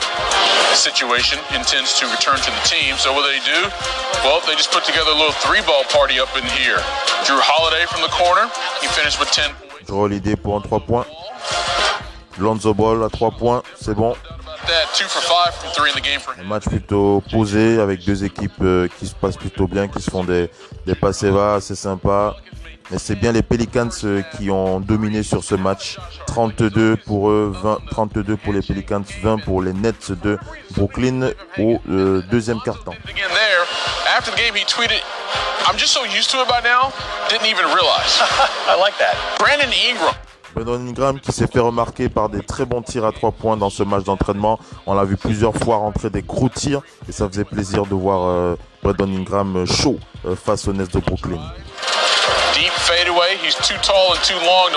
situation 0.75 1.39
intends 1.53 1.99
to 1.99 2.07
return 2.09 2.37
to 2.41 2.51
the 2.51 2.65
team. 2.65 2.97
So 2.97 3.13
what 3.13 3.27
do 3.27 3.31
they 3.35 3.45
do? 3.45 3.69
Well, 4.25 4.41
they 4.47 4.55
just 4.55 4.71
put 4.71 4.85
together 4.85 5.11
a 5.11 5.19
little 5.19 5.37
three-ball 5.45 5.85
party 5.91 6.19
up 6.19 6.31
in 6.37 6.45
here. 6.57 6.81
Drew 7.27 7.37
Holiday 7.37 7.85
from 7.87 8.03
the 8.03 8.13
corner. 8.15 8.49
He 8.81 8.89
finished 8.89 9.19
with 9.21 9.31
10 9.31 9.51
points. 9.55 9.87
Drew 9.87 9.97
Holiday 9.97 10.37
pour 10.37 10.57
un 10.57 10.63
3 10.63 10.81
points. 10.81 11.07
Lonzo 12.39 12.75
Ball 12.75 13.03
à 13.05 13.09
3 13.09 13.33
points, 13.33 13.63
c'est 13.81 13.95
bon. 13.95 14.15
Un 16.41 16.45
match 16.45 16.65
plutôt 16.65 17.23
posé 17.31 17.81
avec 17.81 18.05
deux 18.05 18.25
équipes 18.25 18.53
euh, 18.63 18.89
qui 18.99 19.07
se 19.07 19.15
passent 19.15 19.37
plutôt 19.37 19.67
bien, 19.67 19.89
qui 19.89 20.03
se 20.03 20.11
font 20.11 20.25
des, 20.25 20.51
des 20.87 20.95
passes 20.95 21.25
va 21.25 21.55
assez 21.55 21.75
sympas. 21.75 22.37
Mais 22.91 22.99
c'est 22.99 23.17
bien 23.17 23.33
les 23.33 23.43
Pelicans 23.43 23.91
euh, 24.05 24.23
qui 24.37 24.51
ont 24.51 24.81
dominé 24.81 25.23
sur 25.23 25.45
ce 25.45 25.55
match. 25.55 25.99
32 26.27 26.97
pour 26.97 27.31
eux, 27.31 27.53
20, 27.63 27.79
32 27.91 28.37
pour 28.37 28.53
les 28.53 28.63
Pelicans, 28.63 29.05
20 29.23 29.39
pour 29.39 29.63
les 29.63 29.75
Nets 29.75 30.13
de 30.13 30.39
Brooklyn 30.71 31.33
au 31.59 31.81
euh, 31.91 32.23
deuxième 32.31 32.61
quart-temps. 32.61 32.95
Brandon 40.59 40.89
Ingram. 40.89 41.21
Qui 41.21 41.31
s'est 41.33 41.47
fait 41.47 41.61
remarquer 41.61 42.09
par 42.09 42.29
des 42.29 42.43
très 42.43 42.65
bons 42.65 42.83
tirs 42.83 43.05
à 43.05 43.13
trois 43.13 43.31
points 43.31 43.57
dans 43.57 43.71
ce 43.71 43.85
match 43.85 44.05
d'entraînement. 44.05 44.59
On 44.87 44.95
l'a 44.95 45.05
vu 45.05 45.17
plusieurs 45.17 45.55
fois 45.55 45.77
rentrer 45.77 46.11
des 46.11 46.23
gros 46.23 46.49
tirs 46.49 46.81
et 47.09 47.13
ça 47.13 47.29
faisait 47.29 47.45
plaisir 47.45 47.87
de 47.87 47.95
voir 47.95 48.29
euh, 48.29 48.57
Brandon 48.83 49.09
Ingram 49.09 49.65
chaud 49.67 49.99
euh, 50.27 50.35
face 50.35 50.67
aux 50.67 50.73
Nets 50.73 50.93
de 50.93 51.01
Brooklyn. 51.01 51.41
Deep 52.55 52.73
fadeaway. 52.73 53.37
He's 53.45 53.55
too 53.57 53.75
long 53.75 54.69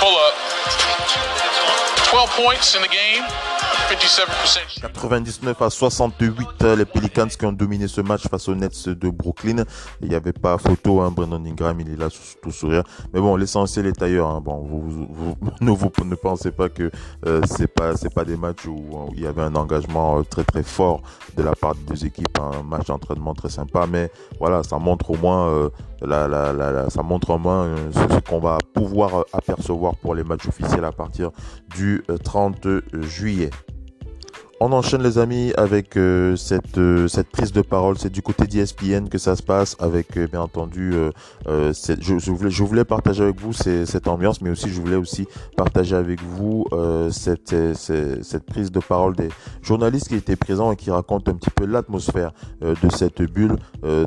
pull 0.00 0.16
up. 0.16 1.69
12 2.10 2.28
points 2.42 2.74
in 2.74 2.82
the 2.82 2.90
game. 2.90 3.24
57% 3.88 4.92
99 4.92 5.62
à 5.62 5.70
68, 5.70 6.48
euh, 6.62 6.76
les 6.76 6.84
Pelicans 6.84 7.26
qui 7.26 7.44
ont 7.44 7.52
dominé 7.52 7.88
ce 7.88 8.00
match 8.00 8.22
face 8.28 8.48
aux 8.48 8.54
Nets 8.54 8.88
de 8.88 9.10
Brooklyn. 9.10 9.64
Il 10.00 10.08
n'y 10.08 10.14
avait 10.14 10.32
pas 10.32 10.58
photo, 10.58 11.00
hein, 11.00 11.10
Brandon 11.10 11.44
Ingram, 11.44 11.80
il 11.80 11.92
est 11.92 11.96
là 11.96 12.08
tout 12.42 12.50
sourire. 12.50 12.82
Mais 13.12 13.20
bon, 13.20 13.36
l'essentiel 13.36 13.86
est 13.86 14.02
ailleurs. 14.02 14.28
Hein. 14.28 14.40
Bon, 14.44 14.58
vous, 14.58 15.06
vous, 15.08 15.36
ne, 15.60 15.70
vous, 15.70 15.90
ne 16.04 16.14
pensez 16.14 16.50
pas 16.50 16.68
que 16.68 16.90
euh, 17.26 17.42
c'est 17.46 17.68
pas 17.68 17.96
c'est 17.96 18.12
pas 18.12 18.24
des 18.24 18.36
matchs 18.36 18.66
où, 18.66 19.08
il 19.14 19.20
y 19.20 19.26
avait 19.26 19.42
un 19.42 19.54
engagement 19.54 20.18
euh, 20.18 20.22
très 20.22 20.44
très 20.44 20.62
fort 20.62 21.02
de 21.36 21.42
la 21.42 21.54
part 21.54 21.74
des 21.74 21.82
deux 21.82 22.06
équipes, 22.06 22.38
hein. 22.40 22.50
un 22.60 22.62
match 22.62 22.86
d'entraînement 22.86 23.34
très 23.34 23.50
sympa. 23.50 23.86
Mais 23.88 24.10
voilà, 24.38 24.62
ça 24.62 24.78
montre 24.78 25.10
au 25.10 25.16
moins 25.16 25.48
euh, 25.48 25.70
la, 26.02 26.28
la, 26.28 26.90
ça 26.90 27.02
montre 27.02 27.30
au 27.30 27.38
moins 27.38 27.74
ce, 27.92 28.20
qu'on 28.20 28.40
va 28.40 28.58
pouvoir 28.72 29.24
apercevoir 29.32 29.96
pour 29.96 30.14
les 30.14 30.24
matchs 30.24 30.46
officiels 30.48 30.84
à 30.84 30.92
partir 30.92 31.30
du 31.74 31.99
euh, 32.08 32.16
30 32.18 32.66
juillet. 33.02 33.50
On 34.62 34.72
enchaîne 34.72 35.02
les 35.02 35.16
amis 35.16 35.54
avec 35.56 35.96
euh, 35.96 36.36
cette 36.36 36.76
euh, 36.76 37.08
cette 37.08 37.30
prise 37.30 37.50
de 37.50 37.62
parole. 37.62 37.96
C'est 37.96 38.12
du 38.12 38.20
côté 38.20 38.46
d'ESPN 38.46 39.08
que 39.08 39.16
ça 39.16 39.34
se 39.34 39.42
passe 39.42 39.74
avec 39.80 40.18
euh, 40.18 40.26
bien 40.26 40.42
entendu. 40.42 40.92
cette- 41.72 42.02
je, 42.02 42.62
voulais 42.62 42.84
partager 42.84 43.22
avec 43.22 43.40
vous 43.40 43.54
cette 43.54 44.06
ambiance, 44.06 44.42
mais 44.42 44.50
aussi 44.50 44.68
je 44.68 44.78
voulais 44.78 44.96
aussi 44.96 45.26
partager 45.56 45.96
avec 45.96 46.22
vous 46.22 46.66
cette, 47.10 47.54
cette 47.74 48.44
prise 48.44 48.70
de 48.70 48.80
parole 48.80 49.16
des 49.16 49.28
journalistes 49.62 50.08
qui 50.08 50.16
étaient 50.16 50.36
présents 50.36 50.72
et 50.72 50.76
qui 50.76 50.90
racontent 50.90 51.30
un 51.32 51.34
petit 51.34 51.50
peu 51.50 51.64
l'atmosphère 51.64 52.32
de 52.60 52.90
cette 52.90 53.22
bulle 53.22 53.56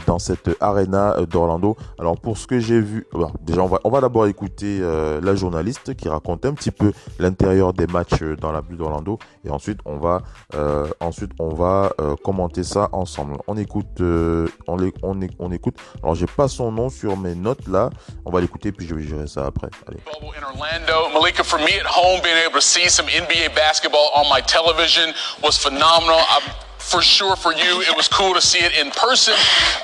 dans 0.06 0.20
cette 0.20 0.52
arena 0.60 1.16
d'Orlando. 1.30 1.76
Alors 2.00 2.20
pour 2.20 2.38
ce 2.38 2.46
que 2.48 2.60
j'ai 2.60 2.80
vu, 2.80 3.08
déjà 3.42 3.62
on 3.64 3.68
va 3.68 3.80
on 3.84 3.90
va 3.90 4.02
d'abord 4.02 4.28
écouter 4.28 4.80
la 4.80 5.36
journaliste 5.36 5.96
qui 5.96 6.08
raconte 6.08 6.46
un 6.46 6.54
petit 6.54 6.72
peu 6.72 6.94
l'intérieur 7.20 7.74
des 7.74 7.88
matchs 7.88 8.22
dans 8.40 8.52
la 8.52 8.62
bulle 8.62 8.78
d'Orlando 8.78 9.18
et 9.46 9.50
ensuite 9.50 9.80
on 9.86 9.98
va 9.98 10.22
euh, 10.56 10.88
ensuite, 11.00 11.32
on 11.40 11.50
va 11.50 11.92
euh, 12.00 12.16
commenter 12.24 12.64
ça 12.64 12.90
ensemble. 12.92 13.38
On 13.48 13.58
écoute, 13.58 14.02
euh, 14.02 14.48
on, 14.68 14.78
on, 15.02 15.52
écoute. 15.52 15.76
Alors, 16.02 16.16
j'ai 16.16 16.28
pas 16.28 16.48
son 16.48 16.72
nom 16.72 16.90
sur 16.90 17.18
mes 17.18 17.36
notes 17.36 17.68
là. 17.68 17.90
On 18.26 18.32
va 18.32 18.42
l'écouter 18.42 18.72
puis 18.72 18.88
je 18.88 18.96
vais 18.96 19.04
gérer 19.04 19.28
ça 19.28 19.46
après. 19.46 19.70
Allez. 19.88 20.00
NBA 23.24 23.50
cool. 28.12 28.36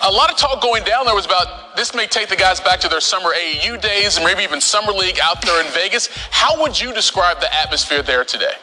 A 0.01 0.11
lot 0.11 0.29
of 0.29 0.37
talk 0.37 0.61
going 0.61 0.83
down 0.83 1.05
there 1.05 1.15
was 1.15 1.25
about 1.25 1.75
this 1.75 1.95
may 1.95 2.07
take 2.07 2.27
the 2.27 2.35
guys 2.35 2.59
back 2.59 2.79
to 2.81 2.89
their 2.89 2.99
summer 2.99 3.29
AAU 3.33 3.81
days 3.81 4.17
and 4.17 4.25
maybe 4.25 4.43
even 4.43 4.59
summer 4.59 4.91
league 4.91 5.17
out 5.23 5.41
there 5.41 5.61
in 5.65 5.71
Vegas. 5.71 6.09
How 6.29 6.61
would 6.61 6.79
you 6.79 6.93
describe 6.93 7.39
the 7.39 7.53
atmosphere 7.53 8.03
there 8.03 8.25
today? 8.25 8.53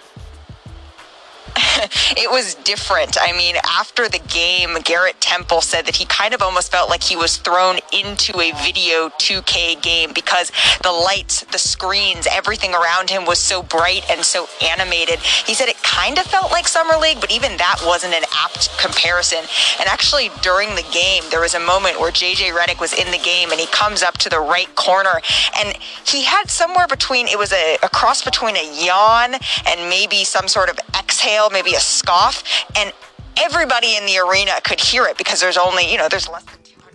it 2.17 2.31
was 2.31 2.55
different. 2.57 3.17
I 3.21 3.33
mean, 3.33 3.57
after 3.65 4.09
the 4.09 4.21
game, 4.29 4.77
Garrett 4.85 5.21
Temple 5.21 5.61
said 5.61 5.87
that 5.87 5.97
he 5.97 6.05
kind 6.07 6.35
of 6.35 6.43
almost 6.43 6.71
felt 6.71 6.91
like 6.91 7.03
he 7.03 7.17
was 7.17 7.39
thrown 7.39 7.79
into 7.93 8.39
a 8.41 8.53
video 8.63 9.09
2K 9.21 9.81
game 9.83 10.13
because 10.15 10.53
the 10.83 10.93
lights, 10.93 11.45
the 11.53 11.59
screens, 11.59 12.27
everything 12.31 12.75
around 12.75 13.11
him 13.11 13.25
was 13.25 13.39
so 13.39 13.63
bright 13.63 14.05
and 14.11 14.25
so 14.25 14.47
animated. 14.63 15.19
He 15.21 15.55
said 15.55 15.69
it 15.69 15.83
kind 15.83 16.19
of 16.19 16.25
felt 16.25 16.51
like 16.51 16.69
Summer 16.69 16.97
League, 16.97 17.21
but 17.21 17.33
even 17.33 17.57
that 17.57 17.81
wasn't 17.87 18.15
an 18.15 18.25
apt 18.45 18.77
comparison. 18.79 19.41
And 19.81 19.89
actually, 19.89 20.31
during 20.43 20.75
the 20.75 20.87
game, 20.93 21.23
there 21.31 21.41
was 21.41 21.55
a 21.55 21.61
moment 21.61 22.01
where 22.01 22.11
JJ 22.11 22.53
Redick 22.53 22.81
was 22.81 22.93
in 22.93 23.11
the 23.11 23.19
game 23.19 23.51
and 23.51 23.61
he 23.61 23.67
comes 23.69 24.03
up 24.03 24.19
to 24.19 24.29
the 24.29 24.41
right 24.41 24.73
corner 24.75 25.21
and 25.59 25.77
he 26.05 26.23
had 26.23 26.51
somewhere 26.51 26.87
between, 26.87 27.29
it 27.29 27.39
was 27.39 27.53
a, 27.53 27.79
a 27.83 27.89
cross 27.89 28.23
between 28.23 28.57
a 28.57 28.85
yawn 28.85 29.35
and 29.67 29.89
maybe 29.89 30.25
some 30.25 30.49
sort 30.49 30.69
of 30.69 30.79
exhale, 30.99 31.46
maybe 31.51 31.75
a 31.75 31.81
scoff. 31.81 32.43
And 32.77 32.93
everybody 33.37 33.97
in 33.97 34.07
the 34.07 34.19
arena 34.19 34.53
could 34.65 34.81
hear 34.81 35.05
it 35.07 35.19
because 35.19 35.41
there's 35.41 35.59
only, 35.59 35.91
you 35.91 35.99
know, 35.99 36.09
there's 36.09 36.29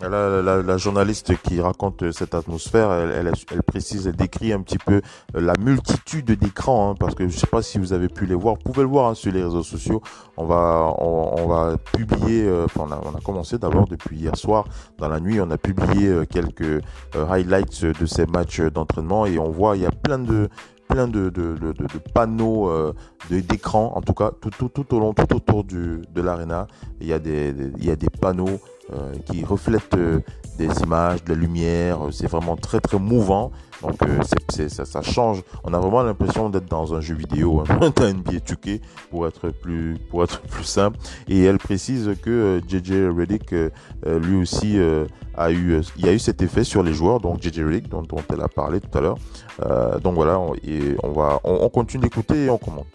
La, 0.02 0.78
journaliste 0.78 1.36
qui 1.42 1.60
raconte 1.60 2.10
cette 2.10 2.34
atmosphère, 2.34 2.90
elle, 2.92 3.62
précise, 3.62 4.08
elle 4.08 4.16
décrit 4.16 4.52
un 4.52 4.60
petit 4.62 4.78
peu 4.78 5.00
la 5.32 5.52
multitude 5.60 6.32
d'écrans, 6.32 6.90
hein, 6.90 6.94
parce 6.98 7.14
que 7.14 7.28
je 7.28 7.38
sais 7.38 7.46
pas 7.46 7.62
si 7.62 7.78
vous 7.78 7.92
avez 7.92 8.08
pu 8.08 8.26
les 8.26 8.34
voir. 8.34 8.56
Vous 8.56 8.72
pouvez 8.72 8.82
le 8.82 8.88
voir 8.88 9.10
hein, 9.10 9.14
sur 9.14 9.30
les 9.30 9.44
réseaux 9.44 9.62
sociaux. 9.62 10.02
On 10.36 10.44
va, 10.44 10.92
on, 10.98 11.46
va 11.46 11.76
publier. 11.92 12.42
euh, 12.48 12.66
on, 12.80 12.90
a, 12.90 13.20
commencé 13.24 13.58
d'abord 13.58 13.86
depuis 13.86 14.16
hier 14.16 14.36
soir, 14.36 14.64
dans 14.98 15.08
la 15.08 15.20
nuit, 15.20 15.40
on 15.40 15.50
a 15.52 15.58
publié 15.58 16.08
euh, 16.08 16.24
quelques 16.24 16.62
euh, 16.62 17.30
highlights 17.30 17.84
de 17.84 18.06
ces 18.06 18.26
matchs 18.26 18.60
d'entraînement 18.60 19.26
et 19.26 19.38
on 19.38 19.50
voit 19.50 19.76
il 19.76 19.82
y 19.82 19.86
a 19.86 19.92
plein 19.92 20.18
de 20.18 20.48
plein 20.92 21.08
de, 21.08 21.30
de, 21.30 21.56
de, 21.56 21.72
de- 21.72 21.86
panneaux 22.12 22.68
euh, 22.68 22.92
d'écran, 23.30 23.92
en 23.96 24.02
tout 24.02 24.12
cas 24.12 24.30
tout, 24.40 24.50
tout, 24.50 24.68
tout 24.68 24.94
au 24.94 25.00
long, 25.00 25.14
tout 25.14 25.34
autour 25.34 25.64
du, 25.64 26.02
de 26.14 26.20
l'arena. 26.20 26.66
Il 27.00 27.06
y 27.06 27.12
a 27.12 27.18
des, 27.18 27.54
il 27.78 27.88
y 27.88 27.96
des 27.96 28.10
panneaux 28.10 28.60
euh, 28.92 29.12
qui 29.26 29.44
reflètent 29.44 29.94
euh, 29.94 30.20
des 30.58 30.68
images, 30.82 31.24
de 31.24 31.32
la 31.32 31.38
lumière. 31.40 31.98
C'est 32.10 32.26
vraiment 32.26 32.56
très 32.56 32.80
très 32.80 32.98
mouvant. 32.98 33.50
Donc 33.82 34.00
euh, 34.02 34.20
ça, 34.68 34.84
ça 34.84 35.02
change. 35.02 35.42
On 35.64 35.74
a 35.74 35.78
vraiment 35.78 36.02
l'impression 36.02 36.48
d'être 36.48 36.66
dans 36.66 36.94
un 36.94 37.00
jeu 37.00 37.14
vidéo, 37.14 37.62
hein, 37.68 37.90
d'un 37.96 38.14
NBA 38.14 38.38
2K 38.38 38.80
pour 39.10 39.26
être 39.26 39.50
plus 39.50 39.96
pour 40.10 40.22
être 40.24 40.40
plus 40.50 40.64
simple. 40.64 40.98
Et 41.28 41.44
elle 41.44 41.58
précise 41.58 42.14
que 42.22 42.30
euh, 42.30 42.60
JJ 42.66 43.14
Redick 43.16 43.52
euh, 43.52 43.70
euh, 44.06 44.18
lui 44.18 44.40
aussi 44.40 44.78
euh, 44.78 45.06
a 45.36 45.50
eu 45.50 45.72
euh, 45.72 45.82
il 45.96 46.06
y 46.06 46.08
a 46.08 46.12
eu 46.12 46.18
cet 46.18 46.42
effet 46.42 46.64
sur 46.64 46.82
les 46.82 46.94
joueurs. 46.94 47.20
Donc 47.20 47.42
JJ 47.42 47.60
Redick 47.60 47.88
dont, 47.88 48.02
dont 48.02 48.22
elle 48.32 48.40
a 48.40 48.48
parlé 48.48 48.80
tout 48.80 48.96
à 48.96 49.00
l'heure. 49.00 49.18
Euh, 49.66 49.98
donc 49.98 50.14
voilà, 50.14 50.38
on, 50.38 50.54
et 50.54 50.96
on 51.02 51.10
va 51.12 51.40
on, 51.44 51.58
on 51.62 51.68
continue 51.68 52.04
d'écouter 52.04 52.44
et 52.44 52.50
on 52.50 52.58
commente. 52.58 52.86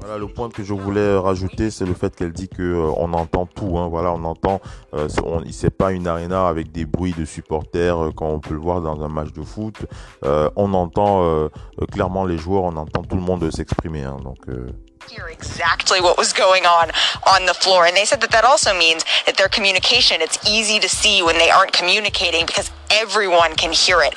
Voilà, 0.00 0.18
le 0.18 0.28
point 0.28 0.48
que 0.48 0.62
je 0.62 0.72
voulais 0.74 1.16
rajouter, 1.16 1.70
c'est 1.70 1.84
le 1.84 1.94
fait 1.94 2.14
qu'elle 2.14 2.32
dit 2.32 2.48
que 2.48 2.62
euh, 2.62 2.92
on 2.96 3.12
entend 3.12 3.46
tout. 3.46 3.78
Hein, 3.78 3.88
voilà, 3.88 4.12
on 4.12 4.24
entend. 4.24 4.60
Euh, 4.94 5.08
c'est 5.50 5.70
pas 5.70 5.92
une 5.92 6.06
arena 6.06 6.48
avec 6.48 6.72
des 6.72 6.86
bruits 6.88 7.14
de 7.16 7.24
supporters 7.24 7.98
euh, 7.98 8.10
comme 8.12 8.28
on 8.28 8.40
peut 8.40 8.54
le 8.54 8.60
voir 8.60 8.80
dans 8.80 9.00
un 9.02 9.08
match 9.08 9.32
de 9.32 9.42
foot. 9.42 9.76
Euh, 10.24 10.50
on 10.56 10.74
entend 10.74 11.22
euh, 11.22 11.48
clairement 11.92 12.24
les 12.24 12.38
joueurs, 12.38 12.64
on 12.64 12.76
entend 12.76 13.02
tout 13.02 13.16
le 13.16 13.22
monde 13.22 13.50
s'exprimer. 13.50 14.04
Hein, 14.04 14.18
donc 14.22 14.38
hear 15.10 15.28
exactly 15.28 16.00
what 16.00 16.18
was 16.18 16.32
going 16.34 16.64
on 16.66 17.46
the 17.46 17.54
floor. 17.54 17.86
And 17.86 17.96
they 17.96 18.04
said 18.04 18.20
that 18.20 18.44
also 18.44 18.74
means 18.74 19.04
that 19.24 19.36
their 19.36 19.48
communication, 19.48 20.20
it's 20.20 20.38
easy 20.46 20.78
to 20.80 20.88
see 20.88 21.22
when 21.22 21.38
they 21.38 21.50
aren't 21.50 21.72
communicating 21.72 22.44
because 22.44 22.70
everyone 22.90 23.54
can 23.54 23.72
hear 23.72 24.02
it. 24.02 24.14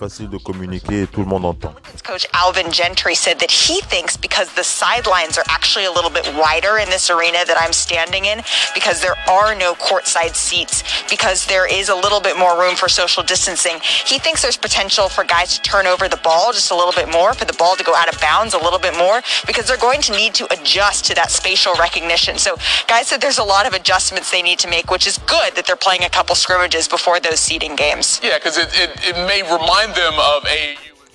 Le 0.00 0.08
facile 0.08 0.30
de 0.30 0.38
communiquer 0.38 1.02
et 1.02 1.06
tout 1.06 1.20
le 1.20 1.26
monde 1.26 1.44
entend. 1.44 1.74
Coach 2.04 2.26
Alvin 2.32 2.70
Gentry 2.72 3.14
said 3.14 3.38
that 3.40 3.50
he 3.50 3.80
thinks 3.82 4.16
because 4.16 4.48
the 4.54 4.62
sidelines 4.62 5.36
are 5.36 5.44
actually 5.48 5.84
a 5.84 5.92
little 5.92 6.10
bit 6.10 6.26
wider 6.34 6.78
in 6.78 6.88
this 6.90 7.10
arena 7.10 7.44
that 7.46 7.58
I'm 7.60 7.72
standing 7.72 8.24
in, 8.24 8.42
because 8.74 9.00
there 9.00 9.16
are 9.28 9.54
no 9.54 9.74
courtside 9.74 10.34
seats, 10.34 10.82
because 11.10 11.46
there 11.46 11.66
is 11.66 11.88
a 11.88 11.94
little 11.94 12.20
bit 12.20 12.38
more 12.38 12.58
room 12.58 12.76
for 12.76 12.88
social 12.88 13.22
distancing, 13.22 13.78
he 13.82 14.18
thinks 14.18 14.42
there's 14.42 14.56
potential 14.56 15.08
for 15.08 15.24
guys 15.24 15.56
to 15.56 15.62
turn 15.62 15.86
over 15.86 16.08
the 16.08 16.20
ball 16.24 16.52
just 16.52 16.70
a 16.70 16.74
little 16.74 16.94
bit 16.94 17.10
more, 17.10 17.34
for 17.34 17.44
the 17.44 17.52
ball 17.54 17.76
to 17.76 17.84
go 17.84 17.94
out 17.94 18.12
of 18.12 18.20
bounds 18.20 18.54
a 18.54 18.58
little 18.58 18.78
bit 18.78 18.96
more, 18.96 19.20
because 19.46 19.66
they're 19.66 19.76
going 19.76 20.00
to 20.00 20.12
need 20.12 20.34
to 20.34 20.46
adjust 20.52 21.04
to 21.06 21.14
that 21.14 21.30
spatial 21.30 21.74
recognition. 21.74 22.38
So 22.38 22.56
guys 22.86 23.08
said 23.08 23.20
there's 23.20 23.38
a 23.38 23.44
lot 23.44 23.66
of 23.66 23.74
adjustments 23.74 24.30
they 24.30 24.42
need 24.42 24.58
to 24.60 24.68
make, 24.68 24.90
which 24.90 25.06
is 25.06 25.18
good 25.18 25.54
that 25.56 25.66
they're 25.66 25.76
playing 25.76 26.04
a 26.04 26.10
couple 26.10 26.34
scrimmages 26.34 26.88
before 26.88 27.20
those 27.20 27.40
seeding 27.40 27.76
games. 27.76 28.20
Yeah, 28.22 28.38
because 28.38 28.56
it, 28.56 28.68
it, 28.74 28.90
it 29.08 29.16
may 29.26 29.42
remind 29.42 29.87
them 29.87 29.87
of 29.87 29.87
AAU. 29.87 29.87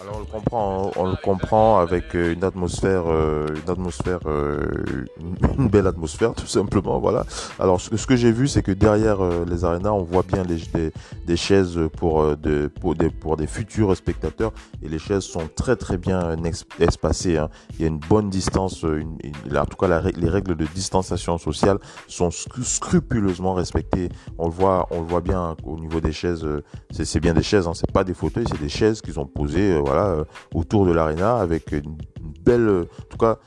Alors 0.02 0.18
on 0.18 0.20
le 0.20 0.26
comprend, 0.26 0.92
on 0.96 1.06
le 1.06 1.16
comprend 1.16 1.80
avec 1.80 2.16
euh, 2.16 2.34
une 2.34 2.44
atmosphère, 2.44 3.04
euh, 3.08 3.48
une 3.64 3.72
atmosphère, 3.72 4.20
euh, 4.26 5.06
une 5.58 5.68
belle 5.68 5.88
atmosphère 5.88 6.34
tout 6.34 6.48
simplement. 6.48 7.00
Voilà. 7.00 7.26
Alors 7.60 7.80
ce 7.80 7.90
que, 7.90 7.98
ce 7.98 8.08
que 8.08 8.16
j'ai 8.16 8.32
vu, 8.32 8.48
c'est 8.48 8.62
que 8.62 8.72
derrière 8.72 9.20
les 9.46 9.66
arénas, 9.66 9.92
on 9.92 10.04
voit 10.04 10.24
bien 10.24 10.44
les, 10.44 10.58
des, 10.74 10.92
des 11.26 11.38
chaises 11.38 11.80
pour, 11.98 12.36
de, 12.38 12.68
pour, 12.68 12.96
des, 12.96 13.10
pour 13.10 13.38
des 13.38 13.48
futurs 13.48 13.96
spectateurs 13.96 14.52
et 14.82 14.90
les 14.90 15.00
chaises 15.00 15.24
sont 15.24 15.48
très 15.56 15.76
très 15.76 15.98
bien 15.98 16.36
espacées. 16.80 17.38
Hein. 17.38 17.50
Il 17.74 17.82
y 17.82 17.86
a 17.86 17.88
une 17.88 18.00
bonne 18.00 18.30
distance, 18.30 18.84
une, 18.84 19.18
en 19.56 19.66
tout 19.66 19.78
cas 19.78 20.02
les 20.16 20.30
règles 20.30 20.56
de 20.56 20.66
distanciation 20.66 21.38
sociale 21.38 21.78
sont 22.08 22.30
scrupuleusement 22.32 23.54
respectées. 23.54 24.10
On 24.38 24.48
le 24.48 24.54
voit, 24.54 24.88
on 24.92 25.02
le 25.02 25.08
voit 25.08 25.22
bien 25.22 25.56
au 25.64 25.80
niveau 25.80 26.00
des 26.00 26.12
chaises. 26.12 26.46
C'est 26.92 27.20
bien 27.20 27.34
des 27.34 27.44
chaises, 27.44 27.68
hein. 27.68 27.74
c'est 27.74 27.92
pas 27.92 28.04
des 28.04 28.14
fauteuils, 28.14 28.46
c'est 28.50 28.60
des 28.60 28.70
chaises 28.70 29.02
qu'ils 29.02 29.20
ont 29.20 29.26
posées 29.26 29.80
voilà, 29.80 30.08
euh, 30.08 30.24
autour 30.54 30.86
de 30.86 30.92
l'arena 30.92 31.38
avec 31.38 31.72
une 31.72 31.98
belle. 32.44 32.68
Euh, 32.68 32.84
en 32.84 33.06
tout 33.10 33.18
cas, 33.18 33.38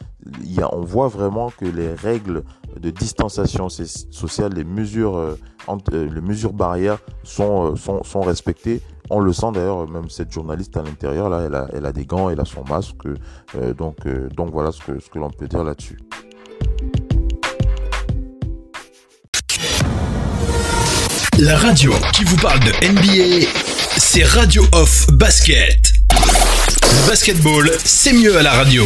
on 0.72 0.80
voit 0.82 1.08
vraiment 1.08 1.50
que 1.50 1.64
les 1.64 1.92
règles 1.94 2.42
de 2.78 2.90
distanciation 2.90 3.68
sociale, 3.68 4.52
les 4.54 4.64
mesures, 4.64 5.16
euh, 5.16 5.38
mesures 6.22 6.52
barrières 6.52 6.98
sont, 7.22 7.74
sont, 7.76 8.20
respectées. 8.20 8.80
On 9.10 9.20
le 9.20 9.32
sent 9.32 9.52
d'ailleurs, 9.54 9.88
même 9.88 10.10
cette 10.10 10.32
journaliste 10.32 10.76
à 10.76 10.82
l'intérieur, 10.82 11.28
là, 11.28 11.68
elle 11.72 11.86
a, 11.86 11.92
des 11.92 12.04
gants, 12.04 12.28
elle 12.28 12.40
a 12.40 12.44
son 12.44 12.64
masque. 12.64 13.06
donc, 13.76 13.98
voilà 14.52 14.72
ce 14.72 14.80
que, 14.82 15.18
l'on 15.18 15.30
peut 15.30 15.48
dire 15.48 15.64
là-dessus. 15.64 15.98
La 21.38 21.56
radio 21.58 21.92
qui 22.14 22.24
vous 22.24 22.36
parle 22.36 22.60
de 22.60 22.72
NBA, 22.88 23.46
c'est 23.98 24.24
Radio 24.24 24.62
Off 24.72 25.06
Basket. 25.12 25.92
Basketball, 27.06 27.70
c'est 27.84 28.14
mieux 28.14 28.38
à 28.38 28.42
la 28.42 28.52
radio. 28.52 28.84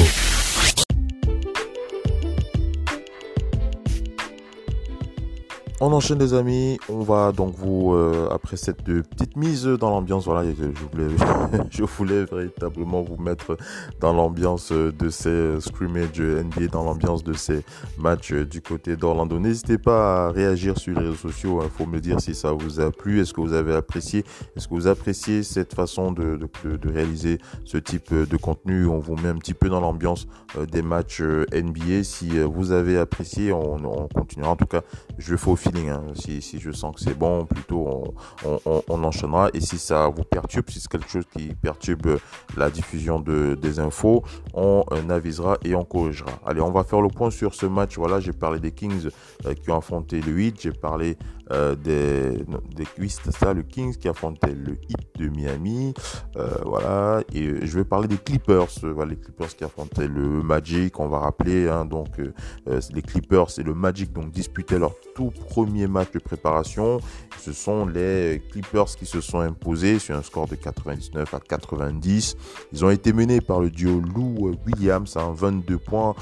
On 5.83 5.95
enchaîne 5.95 6.19
les 6.19 6.35
amis, 6.35 6.79
on 6.91 7.01
va 7.01 7.33
donc 7.33 7.55
vous, 7.55 7.95
euh, 7.95 8.29
après 8.31 8.59
cette 8.59 8.83
petite 8.83 9.35
mise 9.35 9.65
dans 9.65 9.89
l'ambiance, 9.89 10.27
voilà, 10.27 10.47
je 10.51 10.65
voulais, 10.65 11.17
je 11.71 11.85
voulais 11.85 12.27
véritablement 12.27 13.01
vous 13.01 13.17
mettre 13.17 13.57
dans 13.99 14.13
l'ambiance 14.13 14.73
de 14.73 15.09
ces 15.09 15.59
scrimmages 15.59 16.21
NBA, 16.21 16.67
dans 16.71 16.85
l'ambiance 16.85 17.25
de 17.25 17.33
ces 17.33 17.65
matchs 17.97 18.35
du 18.35 18.61
côté 18.61 18.95
d'Orlando. 18.95 19.39
N'hésitez 19.39 19.79
pas 19.79 20.27
à 20.27 20.31
réagir 20.31 20.77
sur 20.77 20.93
les 20.93 21.07
réseaux 21.07 21.31
sociaux, 21.31 21.61
il 21.63 21.65
hein. 21.65 21.71
faut 21.75 21.87
me 21.87 21.99
dire 21.99 22.21
si 22.21 22.35
ça 22.35 22.53
vous 22.53 22.79
a 22.79 22.91
plu, 22.91 23.23
est-ce 23.23 23.33
que 23.33 23.41
vous 23.41 23.55
avez 23.55 23.75
apprécié, 23.75 24.23
est-ce 24.57 24.69
que 24.69 24.75
vous 24.75 24.87
appréciez 24.87 25.43
cette 25.43 25.73
façon 25.73 26.13
de, 26.13 26.39
de, 26.63 26.91
réaliser 26.91 27.39
ce 27.65 27.79
type 27.79 28.13
de 28.13 28.37
contenu, 28.37 28.85
on 28.85 28.99
vous 28.99 29.17
met 29.17 29.29
un 29.29 29.39
petit 29.39 29.55
peu 29.55 29.71
dans 29.71 29.81
l'ambiance 29.81 30.27
euh, 30.59 30.67
des 30.67 30.83
matchs 30.83 31.23
euh, 31.23 31.47
NBA. 31.55 32.05
Si 32.05 32.39
vous 32.39 32.73
avez 32.73 32.99
apprécié, 32.99 33.51
on, 33.55 33.77
on 33.77 34.09
continuera, 34.09 34.51
en 34.51 34.57
tout 34.57 34.67
cas, 34.67 34.83
je 35.17 35.37
fais 35.37 35.70
Hein. 35.77 36.03
Si, 36.15 36.59
je 36.59 36.71
sens 36.73 36.95
que 36.95 37.00
c'est 37.00 37.17
bon, 37.17 37.45
plutôt 37.45 38.15
on, 38.45 39.05
enchaînera. 39.05 39.50
Et 39.55 39.61
si 39.61 39.79
ça 39.79 40.09
vous 40.09 40.25
perturbe, 40.25 40.69
si 40.71 40.81
c'est 40.81 40.89
quelque 40.89 41.09
chose 41.09 41.25
qui 41.37 41.55
perturbe 41.55 42.19
la 42.57 42.71
diffusion 42.71 43.21
de, 43.21 43.55
des 43.55 43.79
infos, 43.79 44.23
on 44.55 44.85
euh, 44.93 45.09
avisera 45.11 45.59
et 45.65 45.75
on 45.75 45.85
corrigera. 45.85 46.33
Allez, 46.45 46.61
on 46.61 46.71
va 46.71 46.85
faire 46.85 47.00
le 47.00 47.09
point 47.09 47.31
sur 47.31 47.55
ce 47.55 47.67
match. 47.67 47.97
Voilà, 47.97 48.21
j'ai 48.21 48.33
parlé 48.33 48.61
des 48.61 48.73
Kings 48.73 49.09
euh, 49.47 49.55
qui 49.55 49.71
ont 49.71 49.78
affronté 49.78 50.21
le 50.21 50.33
8. 50.33 50.61
J'ai 50.61 50.73
parlé 50.73 51.17
euh, 51.52 51.75
des, 51.75 52.45
des 52.76 53.09
ça, 53.09 53.52
le 53.52 53.63
Kings 53.63 53.97
qui 53.97 54.09
affrontait 54.09 54.54
le 54.54 54.73
Heat 54.89 55.19
de 55.19 55.28
Miami. 55.28 55.95
Voilà, 56.65 57.23
et 57.33 57.67
je 57.67 57.78
vais 57.78 57.85
parler 57.85 58.09
des 58.09 58.17
Clippers. 58.17 58.69
voilà, 58.83 59.11
les 59.11 59.17
Clippers 59.17 59.49
qui 59.56 59.65
affrontaient 59.65 60.09
le 60.09 60.43
Magic. 60.43 60.99
On 60.99 61.09
va 61.09 61.19
rappeler, 61.19 61.69
hein, 61.69 61.85
donc 61.85 62.21
les 62.67 63.02
Clippers 63.02 63.59
et 63.59 63.63
le 63.63 63.75
Magic 63.75 64.13
donc 64.13 64.30
disputaient 64.30 64.78
leur 64.78 64.95
premier 65.28 65.87
match 65.87 66.13
de 66.13 66.19
préparation. 66.19 67.00
Ce 67.39 67.52
sont 67.52 67.87
les 67.87 68.43
Clippers 68.50 68.87
qui 68.97 69.06
se 69.06 69.21
sont 69.21 69.41
imposés 69.41 69.99
sur 69.99 70.17
un 70.17 70.23
score 70.23 70.47
de 70.47 70.54
99 70.54 71.35
à 71.35 71.41
90. 71.41 72.37
Ils 72.73 72.85
ont 72.85 72.91
été 72.91 73.13
menés 73.13 73.41
par 73.41 73.61
le 73.61 73.71
duo 73.71 74.00
Lou 74.00 74.56
Williams, 74.67 75.17
hein, 75.17 75.33
22 75.35 75.78
points, 75.78 76.15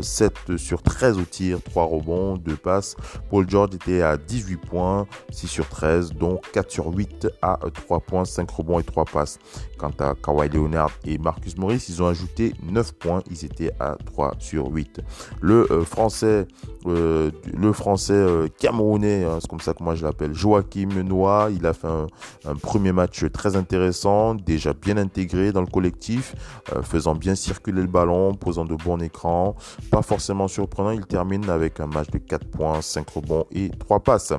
7 0.00 0.56
sur 0.56 0.82
13 0.82 1.18
au 1.18 1.22
tir, 1.22 1.58
3 1.62 1.84
rebonds, 1.84 2.36
2 2.36 2.56
passes. 2.56 2.96
Paul 3.30 3.48
George 3.48 3.74
était 3.74 4.02
à 4.02 4.16
18 4.16 4.56
points, 4.56 5.06
6 5.30 5.48
sur 5.48 5.68
13, 5.68 6.12
donc 6.14 6.50
4 6.52 6.70
sur 6.70 6.86
8 6.86 7.28
à 7.42 7.58
3 7.72 8.00
points, 8.00 8.24
5 8.24 8.50
rebonds 8.50 8.78
et 8.78 8.84
3 8.84 9.04
passes. 9.04 9.38
Quant 9.78 9.92
à 9.98 10.14
Kawhi 10.14 10.48
Leonard 10.48 10.92
et 11.04 11.18
Marcus 11.18 11.56
Morris, 11.56 11.84
ils 11.88 12.02
ont 12.02 12.06
ajouté 12.06 12.54
9 12.62 12.92
points, 12.94 13.22
ils 13.30 13.44
étaient 13.44 13.72
à 13.80 13.96
3 14.06 14.34
sur 14.38 14.68
8. 14.68 15.00
Le 15.40 15.70
euh, 15.70 15.84
français, 15.84 16.46
euh, 16.86 17.30
le 17.52 17.72
français 17.72 18.14
euh, 18.46 18.48
camerounais, 18.58 19.24
hein, 19.24 19.38
c'est 19.40 19.48
comme 19.48 19.60
ça 19.60 19.74
que 19.74 19.82
moi 19.82 19.94
je 19.94 20.04
l'appelle, 20.04 20.34
Joachim 20.34 20.88
Noah, 21.04 21.48
il 21.50 21.66
a 21.66 21.72
fait 21.72 21.86
un, 21.86 22.54
premier 22.56 22.92
match 22.92 23.24
très 23.32 23.56
intéressant, 23.56 24.34
déjà 24.34 24.72
bien 24.72 24.96
intégré 24.96 25.52
dans 25.52 25.60
le 25.60 25.66
collectif, 25.66 26.34
faisant 26.82 27.14
bien 27.14 27.34
circuler 27.34 27.82
le 27.82 27.88
ballon, 27.88 28.34
posant 28.34 28.64
de 28.64 28.74
bons 28.74 28.98
écrans, 28.98 29.54
pas 29.90 30.02
forcément 30.02 30.48
surprenant, 30.48 30.90
il 30.90 31.06
termine 31.06 31.48
avec 31.50 31.80
un 31.80 31.86
match 31.86 32.10
de 32.10 32.18
4 32.18 32.46
points, 32.48 32.80
5 32.80 33.08
rebonds 33.10 33.46
et 33.52 33.70
3 33.70 34.00
passes. 34.00 34.32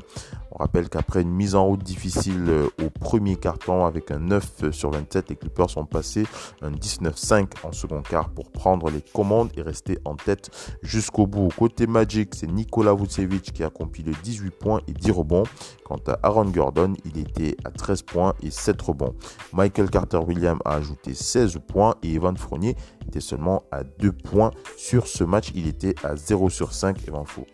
On 0.59 0.63
rappelle 0.63 0.89
qu'après 0.89 1.21
une 1.21 1.29
mise 1.29 1.53
en 1.53 1.65
route 1.65 1.83
difficile 1.83 2.45
euh, 2.47 2.67
au 2.83 2.89
premier 2.89 3.35
carton 3.35 3.85
avec 3.85 4.09
un 4.09 4.17
9 4.17 4.71
sur 4.71 4.89
27, 4.89 5.29
les 5.29 5.35
Clippers 5.35 5.69
sont 5.69 5.85
passés 5.85 6.25
un 6.63 6.71
19-5 6.71 7.47
en 7.63 7.71
second 7.71 8.01
quart 8.01 8.29
pour 8.29 8.51
prendre 8.51 8.89
les 8.89 9.01
commandes 9.01 9.51
et 9.55 9.61
rester 9.61 9.99
en 10.03 10.15
tête 10.15 10.49
jusqu'au 10.81 11.27
bout. 11.27 11.49
Côté 11.55 11.85
Magic, 11.85 12.33
c'est 12.33 12.47
Nikola 12.47 12.95
Vucevic 12.95 13.53
qui 13.53 13.63
a 13.63 13.67
accompli 13.67 14.01
le 14.01 14.13
18 14.23 14.49
points 14.49 14.81
et 14.87 14.93
10 14.93 15.11
rebonds. 15.11 15.43
Quant 15.85 16.01
à 16.07 16.17
Aaron 16.23 16.45
Gordon, 16.45 16.93
il 17.05 17.19
était 17.19 17.55
à 17.63 17.69
13 17.69 18.01
points 18.01 18.33
et 18.41 18.49
7 18.49 18.81
rebonds. 18.81 19.13
Michael 19.53 19.91
Carter-Williams 19.91 20.59
a 20.65 20.73
ajouté 20.73 21.13
16 21.13 21.59
points 21.67 21.93
et 22.01 22.15
Evan 22.15 22.35
Fournier 22.35 22.75
était 23.07 23.21
seulement 23.21 23.63
à 23.71 23.83
2 23.83 24.11
points 24.11 24.51
sur 24.77 25.07
ce 25.07 25.23
match. 25.23 25.51
Il 25.55 25.67
était 25.67 25.95
à 26.03 26.15
0 26.15 26.49
sur 26.49 26.73
5. 26.73 26.97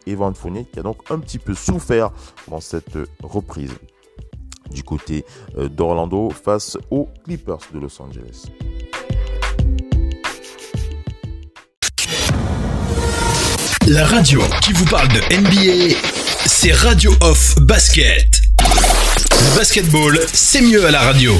Evan 0.06 0.34
Fournier 0.34 0.66
qui 0.66 0.80
a 0.80 0.84
donc 0.84 0.98
un 1.10 1.20
petit 1.20 1.40
peu 1.40 1.54
souffert 1.54 2.12
dans 2.48 2.60
cette 2.60 2.98
reprise 3.22 3.72
du 4.72 4.84
côté 4.84 5.26
euh, 5.58 5.70
d'Orlando 5.70 6.30
face 6.30 6.78
aux 6.90 7.10
Clippers 7.24 7.60
de 7.74 7.80
Los 7.80 8.02
Angeles. 8.02 8.48
La 13.88 14.06
radio 14.06 14.42
qui 14.62 14.72
vous 14.74 14.86
parle 14.86 15.10
de 15.10 15.20
NBA, 15.36 15.96
c'est 16.46 16.72
Radio 16.72 17.12
Off 17.22 17.56
Basket. 17.60 18.42
Basketball, 19.58 20.20
c'est 20.32 20.62
mieux 20.62 20.86
à 20.86 20.92
la 20.92 21.02
radio. 21.02 21.34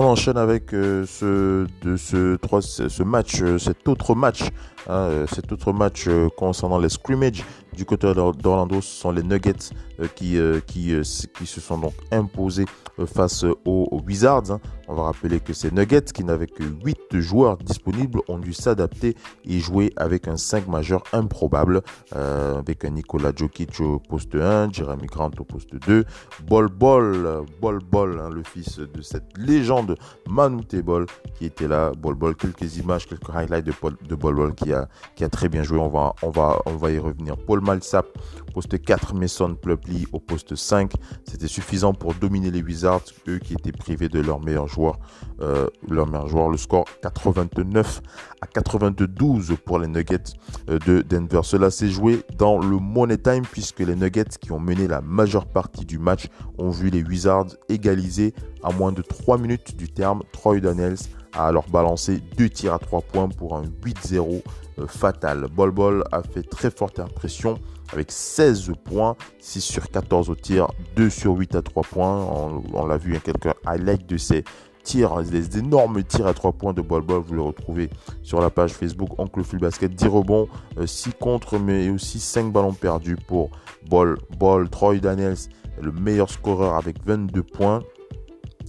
On 0.00 0.04
enchaîne 0.04 0.38
avec 0.38 0.72
euh, 0.72 1.04
ce, 1.06 1.66
ce 1.98 3.02
match, 3.02 3.42
euh, 3.42 3.58
cet 3.58 3.86
autre 3.86 4.14
match, 4.14 4.44
hein, 4.88 4.92
euh, 4.92 5.26
cet 5.26 5.52
autre 5.52 5.72
match 5.72 6.08
concernant 6.36 6.78
les 6.78 6.88
scrimmages 6.88 7.44
du 7.76 7.84
côté 7.84 8.12
d'Orlando. 8.14 8.80
Ce 8.80 9.00
sont 9.00 9.12
les 9.12 9.22
Nuggets 9.22 9.70
qui, 10.14 10.38
qui, 10.66 10.94
qui 11.34 11.46
se 11.46 11.60
sont 11.60 11.78
donc 11.78 11.94
imposés 12.10 12.64
face 13.06 13.44
aux, 13.64 14.00
Wizards. 14.06 14.50
Hein. 14.50 14.60
On 14.88 14.94
va 14.94 15.04
rappeler 15.04 15.40
que 15.40 15.52
ces 15.52 15.70
Nuggets, 15.70 16.12
qui 16.12 16.24
n'avaient 16.24 16.46
que 16.46 16.64
8 16.64 17.20
joueurs 17.20 17.56
disponibles, 17.58 18.20
ont 18.28 18.38
dû 18.38 18.52
s'adapter 18.52 19.14
et 19.44 19.58
jouer 19.60 19.92
avec 19.96 20.26
un 20.26 20.36
5 20.36 20.66
majeur 20.66 21.04
improbable, 21.12 21.82
euh, 22.16 22.58
avec 22.58 22.84
un 22.84 22.90
Nikola 22.90 23.32
Jokic 23.34 23.80
au 23.80 23.98
poste 24.00 24.34
1, 24.34 24.72
Jeremy 24.72 25.06
Grant 25.06 25.30
au 25.38 25.44
poste 25.44 25.74
2, 25.86 26.04
Bol 26.46 26.68
Bol, 26.68 27.44
Bol 27.60 27.78
Bol, 27.78 28.20
hein, 28.20 28.30
le 28.30 28.42
fils 28.42 28.78
de 28.78 29.00
cette 29.02 29.36
légende 29.38 29.96
Manute 30.28 30.76
Bol, 30.82 31.06
qui 31.38 31.46
était 31.46 31.68
là, 31.68 31.92
Bol 31.96 32.14
Bol, 32.14 32.34
quelques 32.34 32.76
images, 32.78 33.06
quelques 33.06 33.30
highlights 33.30 33.66
de, 33.66 33.72
de 34.08 34.14
Bol 34.14 34.34
Bol 34.34 34.54
qui 34.54 34.69
qui 35.14 35.24
a, 35.24 35.28
très 35.28 35.48
bien 35.48 35.62
joué. 35.62 35.78
On 35.78 35.88
va, 35.88 36.14
on 36.22 36.30
va, 36.30 36.60
on 36.66 36.76
va 36.76 36.90
y 36.90 36.98
revenir. 36.98 37.36
Paul 37.36 37.60
Malsap, 37.60 38.06
poste 38.54 38.80
4, 38.82 39.14
Mason 39.14 39.54
Plumlee 39.54 40.06
au 40.12 40.18
poste 40.18 40.54
5. 40.54 40.92
C'était 41.24 41.48
suffisant 41.48 41.92
pour 41.92 42.14
dominer 42.14 42.50
les 42.50 42.62
Wizards, 42.62 43.04
eux 43.28 43.38
qui 43.38 43.54
étaient 43.54 43.72
privés 43.72 44.08
de 44.08 44.20
leur 44.20 44.40
meilleur 44.40 44.68
joueur. 44.68 44.98
Euh, 45.40 45.68
leur 45.88 46.06
meilleur 46.06 46.28
joueur, 46.28 46.48
le 46.48 46.56
score 46.56 46.84
89 47.02 48.02
à 48.40 48.46
92 48.46 49.54
pour 49.64 49.78
les 49.78 49.88
Nuggets 49.88 50.34
euh, 50.68 50.78
de 50.86 51.02
Denver. 51.02 51.40
Cela 51.42 51.70
s'est 51.70 51.88
joué 51.88 52.22
dans 52.36 52.58
le 52.58 52.76
Money 52.78 53.18
Time 53.18 53.42
puisque 53.50 53.80
les 53.80 53.94
Nuggets 53.94 54.36
qui 54.40 54.52
ont 54.52 54.60
mené 54.60 54.86
la 54.86 55.00
majeure 55.00 55.46
partie 55.46 55.84
du 55.84 55.98
match 55.98 56.28
ont 56.58 56.70
vu 56.70 56.90
les 56.90 57.02
Wizards 57.02 57.56
égaliser 57.68 58.34
à 58.62 58.72
moins 58.72 58.92
de 58.92 59.02
3 59.02 59.38
minutes 59.38 59.76
du 59.76 59.88
terme. 59.88 60.22
Troy 60.32 60.60
Daniels 60.60 60.96
a 61.34 61.46
alors 61.46 61.68
balancé 61.68 62.20
deux 62.36 62.48
tirs 62.48 62.74
à 62.74 62.78
3 62.78 63.02
points 63.02 63.28
pour 63.28 63.56
un 63.56 63.64
8-0 63.84 64.42
euh, 64.78 64.86
fatal. 64.86 65.46
Bol 65.52 65.70
Bol 65.70 66.04
a 66.12 66.22
fait 66.22 66.42
très 66.42 66.70
forte 66.70 66.98
impression 66.98 67.58
avec 67.92 68.10
16 68.10 68.72
points, 68.84 69.16
6 69.40 69.60
sur 69.60 69.90
14 69.90 70.30
au 70.30 70.34
tir, 70.34 70.68
2 70.96 71.10
sur 71.10 71.34
8 71.34 71.56
à 71.56 71.62
3 71.62 71.82
points. 71.82 72.26
On, 72.72 72.86
l'a 72.86 72.96
vu, 72.96 73.10
il 73.10 73.14
y 73.14 73.48
a 73.66 73.96
de 73.96 74.16
ces 74.16 74.44
tirs, 74.82 75.22
des 75.22 75.58
énormes 75.58 76.02
tirs 76.04 76.26
à 76.26 76.34
3 76.34 76.52
points 76.52 76.72
de 76.72 76.82
Bol 76.82 77.02
Bol. 77.02 77.22
Vous 77.22 77.34
le 77.34 77.42
retrouvez 77.42 77.90
sur 78.22 78.40
la 78.40 78.50
page 78.50 78.72
Facebook 78.72 79.18
Oncle 79.18 79.42
Phil 79.42 79.58
Basket. 79.58 79.92
10 79.92 80.06
rebonds, 80.08 80.48
6 80.84 81.08
euh, 81.08 81.12
contre, 81.18 81.58
mais 81.58 81.90
aussi 81.90 82.20
5 82.20 82.52
ballons 82.52 82.72
perdus 82.72 83.16
pour 83.16 83.50
Bol. 83.88 84.18
Bol, 84.38 84.68
Troy 84.68 84.98
Daniels, 84.98 85.36
le 85.80 85.92
meilleur 85.92 86.30
scoreur 86.30 86.74
avec 86.74 87.04
22 87.04 87.42
points 87.42 87.82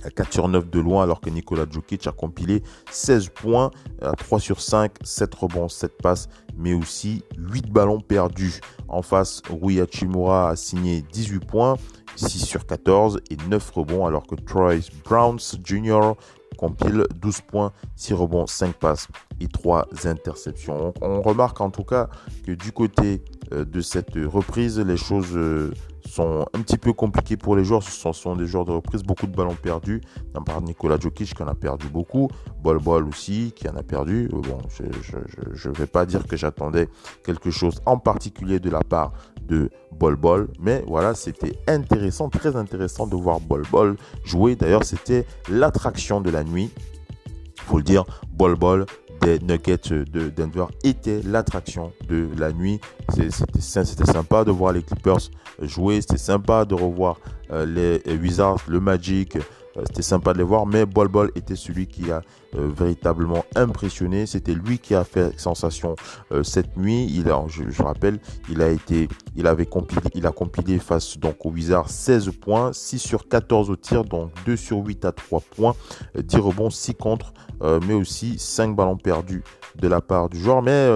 à 0.04 0.10
4 0.10 0.34
sur 0.34 0.48
9 0.48 0.70
de 0.70 0.80
loin 0.80 1.04
alors 1.04 1.22
que 1.22 1.30
Nikola 1.30 1.66
Djokic 1.70 2.08
a 2.08 2.12
compilé 2.12 2.64
16 2.92 3.30
points 3.30 3.72
à 4.02 4.12
3 4.12 4.40
sur 4.40 4.62
5, 4.62 4.92
7 5.04 5.36
rebonds, 5.36 5.70
7 5.70 5.98
passes, 6.02 6.30
mais 6.56 6.74
aussi 6.74 7.24
8 7.38 7.72
ballons 7.72 8.00
perdus. 8.00 8.62
En 8.88 9.02
face, 9.02 9.42
Rui 9.50 9.80
Hachimura 9.80 10.50
a 10.50 10.56
signé 10.56 11.02
18 11.02 11.46
points, 11.46 11.78
6 12.16 12.46
sur 12.46 12.66
14 12.66 13.22
et 13.30 13.38
9 13.50 13.72
rebonds 13.72 14.06
alors 14.06 14.28
que 14.28 14.36
Troy 14.36 14.80
Browns 15.06 15.40
Jr. 15.64 16.14
compile 16.58 17.06
12 17.16 17.42
points, 17.42 17.72
6 17.96 18.14
rebonds, 18.14 18.48
5 18.48 18.76
passes 18.76 19.08
et 19.40 19.48
3 19.48 19.88
interceptions. 20.06 20.94
On 21.02 21.22
remarque 21.22 21.62
en 21.62 21.70
tout 21.70 21.84
cas 21.84 22.10
que 22.46 22.52
du 22.52 22.72
côté 22.72 23.24
euh, 23.54 23.66
de 23.66 23.82
cette 23.82 24.16
reprise, 24.16 24.80
les 24.80 24.98
choses 24.98 25.36
euh, 25.36 25.72
sont 26.06 26.46
un 26.54 26.62
petit 26.62 26.78
peu 26.78 26.94
compliqués 26.94 27.38
pour 27.38 27.56
les 27.56 27.64
joueurs. 27.64 27.84
Ce 27.84 28.12
sont, 28.12 28.36
des 28.36 28.48
joueurs 28.48 28.66
de 28.66 28.72
reprise, 28.72 29.04
beaucoup 29.04 29.28
de 29.28 29.36
ballons 29.36 29.56
perdus. 29.56 30.02
D'un 30.34 30.42
part 30.42 30.62
Nicolas 30.62 30.98
Jokic 31.00 31.34
qui 31.34 31.44
en 31.44 31.48
a 31.48 31.56
perdu 31.56 31.88
beaucoup, 31.88 32.30
Bol 32.62 32.80
Bol 32.80 33.08
aussi 33.08 33.54
qui 33.56 33.68
en 33.70 33.76
a 33.76 33.84
perdu. 33.84 34.30
Euh, 34.34 34.42
bon, 34.42 34.58
je 35.54 35.70
ne 35.70 35.74
vais 35.74 35.88
pas 35.88 36.06
dire 36.06 36.26
que 36.28 36.36
j'attendais 36.38 36.88
quelque 37.24 37.52
chose 37.52 37.82
en 37.86 37.98
particulier 37.98 38.60
de 38.60 38.70
la 38.70 38.82
part 38.82 39.14
de 39.48 39.70
Bol 39.92 40.16
Bol, 40.16 40.50
mais 40.60 40.84
voilà, 40.88 41.14
c'était 41.14 41.54
intéressant, 41.68 42.30
très 42.30 42.56
intéressant 42.56 43.08
de 43.08 43.16
voir 43.16 43.40
Bol 43.40 43.64
Bol 43.72 43.98
jouer. 44.24 44.56
D'ailleurs, 44.56 44.84
c'était 44.84 45.26
l'attraction 45.50 46.22
de 46.22 46.30
la 46.30 46.44
nuit. 46.44 46.72
Faut 47.58 47.78
le 47.78 47.84
dire, 47.84 48.06
Bol 48.32 48.56
Bol 48.56 48.86
des 49.21 49.39
Nuggets 49.39 49.89
de 49.89 50.29
Denver 50.29 50.65
était 50.84 51.21
l'attraction 51.23 51.91
de 52.07 52.27
la 52.38 52.51
nuit. 52.51 52.79
C'était 53.13 54.05
sympa 54.05 54.43
de 54.43 54.51
voir 54.51 54.73
les 54.73 54.84
Clippers 54.84 55.29
jouer, 55.62 56.01
c'était 56.01 56.17
sympa 56.17 56.65
de 56.65 56.75
revoir 56.75 57.17
euh, 57.51 57.65
les 57.65 58.15
Wizards, 58.15 58.62
le 58.67 58.79
Magic, 58.79 59.38
c'était 59.86 60.01
sympa 60.01 60.34
de 60.34 60.39
les 60.39 60.43
voir, 60.43 60.65
mais 60.65 60.86
Bol 60.86 61.07
Bol 61.07 61.31
était 61.36 61.55
celui 61.55 61.88
qui 61.88 62.12
a 62.12 62.21
euh, 62.55 62.69
véritablement 62.75 63.45
impressionné. 63.55 64.25
C'était 64.25 64.53
lui 64.53 64.79
qui 64.79 64.95
a 64.95 65.03
fait 65.03 65.39
sensation 65.39 65.95
euh, 66.31 66.43
cette 66.43 66.77
nuit. 66.77 67.07
Il 67.10 67.29
a, 67.29 67.43
je, 67.47 67.81
rappelle, 67.81 68.19
il 68.49 68.62
a 68.62 68.69
été, 68.69 69.07
il 69.36 69.47
avait 69.47 69.65
compilé, 69.65 70.01
il 70.13 70.27
a 70.27 70.31
compilé 70.31 70.79
face 70.79 71.17
donc 71.17 71.45
au 71.45 71.49
Wizard 71.49 71.89
16 71.89 72.31
points, 72.41 72.73
6 72.73 72.99
sur 72.99 73.27
14 73.27 73.69
au 73.69 73.75
tir, 73.75 74.03
donc 74.03 74.31
2 74.45 74.57
sur 74.57 74.77
8 74.77 75.05
à 75.05 75.12
3 75.12 75.41
points, 75.55 75.75
10 76.15 76.38
rebonds, 76.38 76.69
6 76.69 76.95
contre, 76.95 77.34
mais 77.88 77.93
aussi 77.93 78.38
5 78.38 78.75
ballons 78.75 78.97
perdus 78.97 79.43
de 79.75 79.88
la 79.88 80.01
part 80.01 80.29
du 80.29 80.39
joueur. 80.39 80.62
Mais 80.62 80.89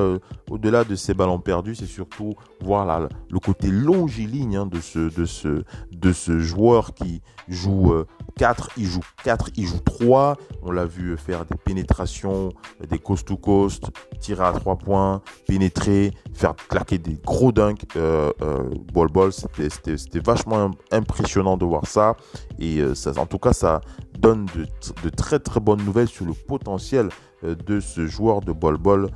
au-delà 0.49 0.83
de 0.83 0.95
ces 0.95 1.13
ballons 1.13 1.39
perdus, 1.39 1.75
c'est 1.75 1.85
surtout 1.85 2.33
voir 2.61 3.07
le 3.29 3.39
côté 3.39 3.69
longiligne 3.69 4.57
hein, 4.57 4.65
de, 4.65 4.79
ce, 4.79 4.99
de, 4.99 5.25
ce, 5.25 5.63
de 5.91 6.13
ce 6.13 6.39
joueur 6.39 6.93
qui 6.93 7.21
joue 7.47 7.93
4, 8.38 8.69
il 8.77 8.85
joue 8.85 9.01
4, 9.23 9.49
il 9.55 9.67
joue 9.67 9.79
3. 9.79 10.35
On 10.63 10.71
l'a 10.71 10.85
vu 10.85 11.17
faire 11.17 11.45
des 11.45 11.57
pénétrations, 11.57 12.49
des 12.89 12.99
coast-to-coast, 12.99 13.91
tirer 14.19 14.45
à 14.45 14.51
3 14.51 14.77
points, 14.77 15.21
pénétrer, 15.47 16.11
faire 16.33 16.55
claquer 16.55 16.97
des 16.97 17.17
gros 17.23 17.51
dunks. 17.51 17.85
Euh, 17.95 18.31
euh, 18.41 18.69
ball 18.93 19.07
ball, 19.07 19.31
c'était 19.31 20.19
vachement 20.19 20.71
impressionnant 20.91 21.57
de 21.57 21.65
voir 21.65 21.88
ça. 21.88 22.15
Et 22.59 22.79
euh, 22.79 22.95
ça, 22.95 23.11
en 23.17 23.25
tout 23.25 23.39
cas, 23.39 23.53
ça 23.53 23.81
donne 24.19 24.45
de, 24.55 25.09
très 25.09 25.39
très 25.39 25.59
bonnes 25.59 25.83
nouvelles 25.83 26.07
sur 26.07 26.25
le 26.25 26.33
potentiel 26.33 27.07
euh, 27.07 27.09
de 27.43 27.80
ce 27.80 28.08
joueur 28.08 28.41
de 28.41 28.52
ball 28.52 28.78
ball 28.78 29.10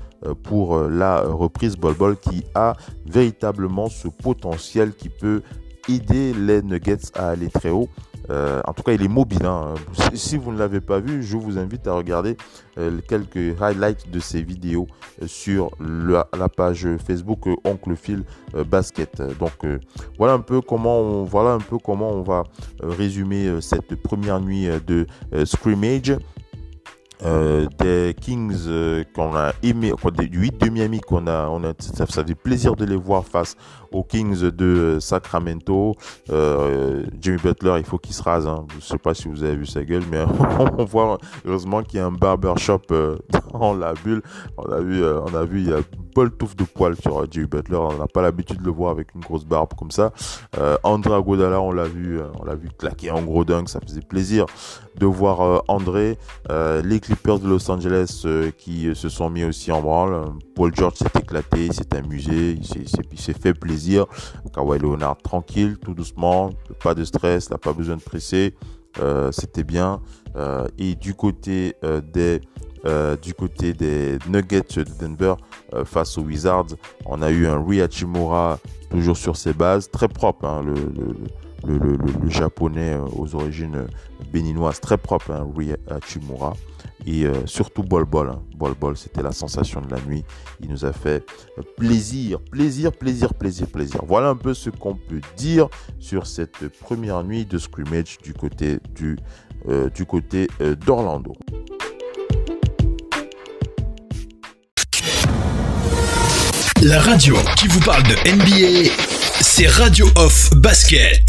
pour 0.44 0.78
la 0.82 1.22
reprise 1.22 1.78
ball 1.78 1.96
ball 1.96 2.18
qui 2.18 2.44
a 2.54 2.76
véritablement 3.06 3.90
ce 3.90 4.08
potentiel 4.08 4.94
qui 4.94 5.10
peut 5.10 5.42
aider 5.88 6.34
les 6.34 6.62
Nuggets 6.62 7.12
à 7.16 7.30
aller 7.30 7.50
très 7.50 7.70
haut. 7.70 7.90
Euh, 8.30 8.62
en 8.66 8.74
tout 8.74 8.84
cas, 8.84 8.92
il 8.94 9.02
est 9.02 9.08
mobile. 9.08 9.46
Hein. 9.46 9.74
Si 10.14 10.38
vous 10.38 10.52
ne 10.52 10.60
l'avez 10.60 10.82
pas 10.82 11.00
vu, 11.00 11.24
je 11.24 11.36
vous 11.36 11.58
invite 11.58 11.88
à 11.88 11.94
regarder 11.94 12.38
euh, 12.78 13.00
quelques 13.08 13.60
highlights 13.60 14.10
de 14.12 14.20
ces 14.20 14.44
vidéos 14.44 14.88
euh, 15.22 15.28
sur 15.28 15.72
la, 15.80 16.26
page 16.56 16.88
Facebook 17.06 17.48
Oncle 17.64 17.96
Phil 17.96 18.24
Basket. 18.70 19.22
Donc 19.40 19.66
voilà 20.18 20.34
un 20.34 20.40
peu 20.40 20.62
comment 20.62 21.24
voilà 21.24 21.52
un 21.52 21.60
peu 21.60 21.78
comment 21.78 22.12
on 22.12 22.24
va 22.24 22.44
résumer 22.82 23.62
cette 23.62 23.96
première 23.96 24.42
nuit 24.42 24.68
de 24.86 25.06
scrimmage. 25.46 26.18
Des 27.22 28.16
Kings 28.20 28.68
qu'on 29.14 29.36
a 29.36 29.54
aimé, 29.62 29.92
des 30.18 30.28
8 30.28 30.58
de 30.58 30.70
Miami 30.70 31.00
qu'on 31.02 31.28
a, 31.28 31.48
on 31.50 31.64
a 31.64 31.74
ça, 31.80 32.06
fait 32.06 32.36
plaisir 32.36 32.76
de 32.76 32.86
les 32.86 32.96
voir 32.96 33.26
face 33.26 33.56
aux 33.92 34.04
Kings 34.04 34.50
de 34.50 34.98
Sacramento. 35.00 35.96
Euh, 36.30 37.06
Jimmy 37.20 37.38
Butler, 37.38 37.76
il 37.78 37.86
faut 37.86 37.98
qu'il 37.98 38.14
se 38.14 38.24
rase. 38.24 38.48
Hein. 38.48 38.66
Je 38.72 38.76
ne 38.76 38.82
sais 38.82 38.98
pas 38.98 39.14
si 39.14 39.28
vous 39.28 39.44
avez 39.44 39.56
vu 39.56 39.66
sa 39.66 39.84
gueule, 39.84 40.04
mais 40.12 40.24
on 40.78 40.86
voit 40.86 41.18
heureusement 41.46 41.84
qu'il 41.84 42.00
y 42.00 42.02
a 42.02 42.06
un 42.06 42.12
barbershop 42.12 42.82
euh, 42.92 43.18
dans 43.54 43.74
la 43.74 43.94
bulle. 43.94 44.22
On 44.58 44.72
a 44.72 44.80
vu, 44.80 45.04
euh, 45.04 45.22
on 45.22 45.34
a 45.36 45.44
vu, 45.44 45.62
il 45.62 45.70
y 45.70 45.74
a 45.74 45.78
une 45.78 45.84
bonne 46.14 46.32
touffe 46.32 46.56
de 46.56 46.64
poils 46.64 46.96
sur 46.96 47.26
Jimmy 47.32 47.48
Butler. 47.48 47.78
On 47.78 47.98
n'a 47.98 48.08
pas 48.08 48.22
l'habitude 48.22 48.60
de 48.60 48.66
le 48.66 48.72
voir 48.72 48.92
avec 48.92 49.14
une 49.16 49.22
grosse 49.22 49.46
barbe 49.46 49.74
comme 49.78 49.92
ça. 49.92 50.12
André 50.84 51.22
Godala, 51.22 51.62
on 51.62 51.72
l'a 51.72 51.86
vu, 51.86 52.20
on 52.40 52.46
l'a 52.46 52.56
vu 52.56 52.70
claquer 52.78 53.12
en 53.12 53.22
gros 53.22 53.46
dunk. 53.46 53.70
Ça 53.70 53.80
faisait 53.80 54.02
plaisir 54.02 54.46
de 54.98 55.06
voir 55.06 55.64
André. 55.68 56.18
les 56.50 57.00
Clippers 57.00 57.40
de 57.40 57.48
Los 57.48 57.70
Angeles 57.70 58.26
qui 58.58 58.94
se 58.96 59.10
sont 59.10 59.30
mis 59.30 59.44
aussi 59.46 59.72
en 59.72 59.82
branle. 59.82 60.34
Paul 60.56 60.76
George 60.76 60.96
s'est 60.96 61.20
éclaté, 61.20 61.72
s'est 61.72 61.96
amusé, 61.96 62.60
il 62.60 63.20
s'est 63.20 63.34
fait 63.34 63.54
plaisir 63.54 63.79
plaisir. 63.80 64.06
Kawhi 64.54 64.80
Leonard 64.80 65.18
tranquille, 65.18 65.78
tout 65.78 65.94
doucement, 65.94 66.50
pas 66.84 66.94
de 66.94 67.06
stress, 67.06 67.50
n'a 67.50 67.58
pas 67.58 67.74
besoin 67.74 67.96
de 67.96 68.02
presser. 68.02 68.56
Euh, 69.00 69.32
c'était 69.32 69.64
bien. 69.64 70.02
Euh, 70.36 70.68
et 70.78 70.96
du 70.96 71.14
côté 71.14 71.76
euh, 71.84 72.02
des 72.02 72.42
du 73.22 73.34
côté 73.34 73.74
des 73.74 74.18
Nuggets 74.30 74.62
de 74.78 74.86
Denver 75.02 75.34
face 75.84 76.18
aux 76.18 76.22
Wizards, 76.22 76.78
on 77.06 77.22
a 77.22 77.30
eu 77.30 77.46
un 77.46 77.58
Rui 77.58 77.82
Hachimura 77.82 78.58
toujours 78.90 79.18
sur 79.18 79.36
ses 79.36 79.52
bases, 79.52 79.92
très 79.92 80.08
propre, 80.08 80.46
hein, 80.46 80.64
le, 81.66 81.98
japonais 82.30 82.98
aux 83.16 83.36
origines 83.36 83.88
béninoises, 84.32 84.80
très 84.80 84.98
propre, 84.98 85.32
hein, 85.32 85.48
Rui 85.56 85.72
Hachimura 85.90 86.54
et 87.06 87.26
euh, 87.26 87.46
surtout 87.46 87.84
Bol 87.84 88.06
Bol. 88.06 88.30
Hein. 88.30 88.42
Bol 88.56 88.74
Bol, 88.80 88.98
c'était 88.98 89.24
la 89.24 89.32
sensation 89.32 89.82
de 89.82 89.94
la 89.94 90.02
nuit. 90.02 90.24
Il 90.62 90.70
nous 90.70 90.86
a 90.86 90.94
fait 90.94 91.26
plaisir, 91.78 92.40
plaisir, 92.40 92.92
plaisir, 92.92 93.34
plaisir, 93.34 93.68
plaisir. 93.68 94.02
Voilà 94.08 94.30
un 94.30 94.36
peu 94.36 94.54
ce 94.54 94.70
qu'on 94.70 94.96
peut 94.96 95.22
dire 95.38 95.68
sur 96.00 96.28
cette 96.28 96.68
première 96.80 97.24
nuit 97.24 97.46
de 97.46 97.58
scrimmage 97.58 98.18
du 98.24 98.34
côté 98.34 98.80
euh, 99.02 99.90
euh, 100.62 100.76
d'Orlando. 100.76 101.36
La 106.82 107.02
radio 107.02 107.36
qui 107.58 107.68
vous 107.68 107.82
parle 107.82 108.04
de 108.04 108.16
NBA, 108.32 108.90
c'est 109.42 109.68
Radio 109.68 110.08
Off 110.16 110.50
Basket. 110.56 111.29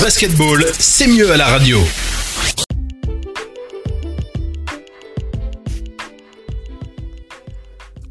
Basketball, 0.00 0.64
c'est 0.78 1.06
mieux 1.06 1.30
à 1.30 1.36
la 1.36 1.46
radio. 1.46 1.78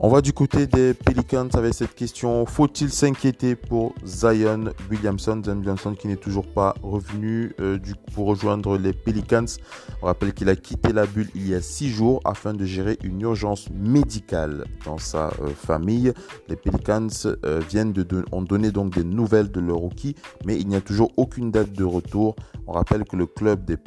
On 0.02 0.08
va 0.08 0.22
du 0.22 0.32
côté 0.32 0.66
des 0.66 0.94
Pelicans 0.94 1.50
avec 1.56 1.74
cette 1.74 1.94
question. 1.94 2.46
Faut-il 2.46 2.90
s'inquiéter 2.90 3.58
pour 3.58 3.94
Zion 4.06 4.74
Williamson? 4.90 5.42
Zion 5.44 5.58
Williamson 5.58 5.94
qui 5.94 6.08
n'est 6.08 6.16
toujours 6.16 6.48
pas 6.48 6.74
revenu 6.82 7.54
euh, 7.60 7.78
pour 8.14 8.28
rejoindre 8.28 8.78
les 8.78 8.94
Pelicans. 8.94 9.44
On 10.02 10.06
rappelle 10.06 10.32
qu'il 10.34 10.48
a 10.48 10.56
quitté 10.56 10.94
la 10.94 11.06
bulle 11.06 11.28
il 11.36 11.50
y 11.50 11.54
a 11.54 11.62
six 11.62 11.90
jours 11.90 12.22
afin 12.24 12.54
de 12.54 12.64
gérer 12.64 12.98
une 13.04 13.20
urgence 13.20 13.68
médicale 13.72 14.64
dans 14.86 14.98
sa 14.98 15.32
euh, 15.42 15.50
famille. 15.54 16.14
Les 16.48 16.56
Pelicans 16.56 17.10
euh, 17.26 17.60
viennent 17.70 17.92
de, 17.92 18.24
ont 18.32 18.42
donné 18.42 18.72
donc 18.72 18.96
des 18.96 19.04
nouvelles 19.04 19.52
de 19.52 19.60
leur 19.60 19.80
rookie, 19.80 20.16
mais 20.46 20.58
il 20.58 20.70
n'y 20.70 20.78
a 20.78 20.82
toujours 20.82 21.12
aucune 21.18 21.52
date 21.52 21.74
de 21.74 21.84
retour. 21.84 22.38
On 22.68 22.72
rappelle 22.72 23.04
que 23.04 23.18
le 23.18 23.26
club, 23.26 23.66
des, 23.66 23.78